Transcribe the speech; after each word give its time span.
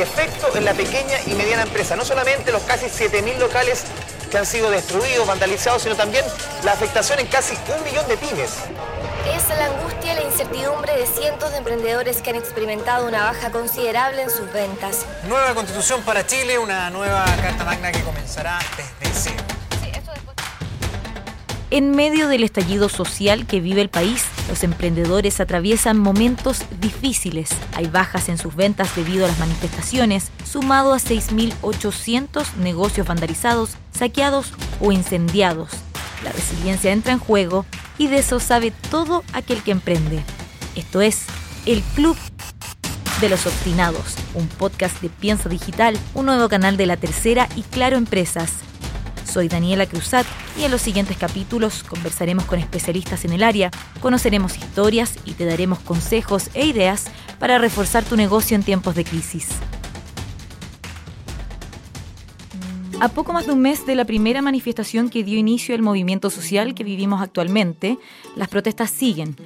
efecto 0.00 0.56
en 0.56 0.64
la 0.64 0.74
pequeña 0.74 1.18
y 1.26 1.34
mediana 1.34 1.62
empresa, 1.62 1.96
no 1.96 2.04
solamente 2.04 2.52
los 2.52 2.62
casi 2.62 2.86
7.000 2.86 3.38
locales 3.38 3.84
que 4.30 4.38
han 4.38 4.46
sido 4.46 4.70
destruidos, 4.70 5.26
vandalizados, 5.26 5.82
sino 5.82 5.96
también 5.96 6.24
la 6.64 6.72
afectación 6.72 7.18
en 7.18 7.26
casi 7.26 7.56
un 7.76 7.84
millón 7.84 8.06
de 8.08 8.16
pymes. 8.16 8.58
Es 9.34 9.48
la 9.48 9.66
angustia 9.66 10.12
y 10.12 10.16
la 10.16 10.22
incertidumbre 10.22 10.96
de 10.96 11.06
cientos 11.06 11.50
de 11.50 11.58
emprendedores 11.58 12.22
que 12.22 12.30
han 12.30 12.36
experimentado 12.36 13.06
una 13.06 13.24
baja 13.24 13.50
considerable 13.50 14.22
en 14.22 14.30
sus 14.30 14.50
ventas. 14.52 15.04
Nueva 15.28 15.54
constitución 15.54 16.02
para 16.02 16.26
Chile, 16.26 16.58
una 16.58 16.90
nueva 16.90 17.24
carta 17.42 17.64
magna 17.64 17.92
que 17.92 18.00
comenzará 18.02 18.58
desde. 18.76 18.99
En 21.72 21.92
medio 21.92 22.26
del 22.26 22.42
estallido 22.42 22.88
social 22.88 23.46
que 23.46 23.60
vive 23.60 23.80
el 23.80 23.90
país, 23.90 24.24
los 24.48 24.64
emprendedores 24.64 25.38
atraviesan 25.38 26.00
momentos 26.00 26.64
difíciles. 26.80 27.50
Hay 27.74 27.86
bajas 27.86 28.28
en 28.28 28.38
sus 28.38 28.56
ventas 28.56 28.96
debido 28.96 29.24
a 29.24 29.28
las 29.28 29.38
manifestaciones, 29.38 30.32
sumado 30.44 30.92
a 30.92 30.98
6.800 30.98 32.56
negocios 32.56 33.06
vandalizados, 33.06 33.76
saqueados 33.92 34.52
o 34.80 34.90
incendiados. 34.90 35.70
La 36.24 36.32
resiliencia 36.32 36.90
entra 36.90 37.12
en 37.12 37.20
juego 37.20 37.64
y 37.98 38.08
de 38.08 38.18
eso 38.18 38.40
sabe 38.40 38.72
todo 38.90 39.22
aquel 39.32 39.62
que 39.62 39.70
emprende. 39.70 40.24
Esto 40.74 41.00
es 41.00 41.22
El 41.66 41.82
Club 41.94 42.16
de 43.20 43.28
los 43.28 43.46
Obstinados, 43.46 44.16
un 44.34 44.48
podcast 44.48 45.00
de 45.02 45.08
Piensa 45.08 45.48
Digital, 45.48 45.96
un 46.14 46.26
nuevo 46.26 46.48
canal 46.48 46.76
de 46.76 46.86
La 46.86 46.96
Tercera 46.96 47.48
y 47.54 47.62
Claro 47.62 47.96
Empresas. 47.96 48.54
Soy 49.30 49.46
Daniela 49.46 49.86
Cruzat 49.86 50.26
y 50.58 50.64
en 50.64 50.72
los 50.72 50.82
siguientes 50.82 51.16
capítulos 51.16 51.84
conversaremos 51.84 52.46
con 52.46 52.58
especialistas 52.58 53.24
en 53.24 53.32
el 53.32 53.44
área, 53.44 53.70
conoceremos 54.00 54.58
historias 54.58 55.14
y 55.24 55.34
te 55.34 55.44
daremos 55.44 55.78
consejos 55.78 56.50
e 56.54 56.66
ideas 56.66 57.04
para 57.38 57.58
reforzar 57.58 58.02
tu 58.02 58.16
negocio 58.16 58.56
en 58.56 58.64
tiempos 58.64 58.96
de 58.96 59.04
crisis. 59.04 59.48
A 63.00 63.08
poco 63.08 63.32
más 63.32 63.46
de 63.46 63.52
un 63.52 63.60
mes 63.60 63.86
de 63.86 63.94
la 63.94 64.04
primera 64.04 64.42
manifestación 64.42 65.08
que 65.08 65.22
dio 65.22 65.38
inicio 65.38 65.76
al 65.76 65.82
movimiento 65.82 66.28
social 66.28 66.74
que 66.74 66.82
vivimos 66.82 67.22
actualmente, 67.22 67.98
las 68.34 68.48
protestas 68.48 68.90
siguen. 68.90 69.36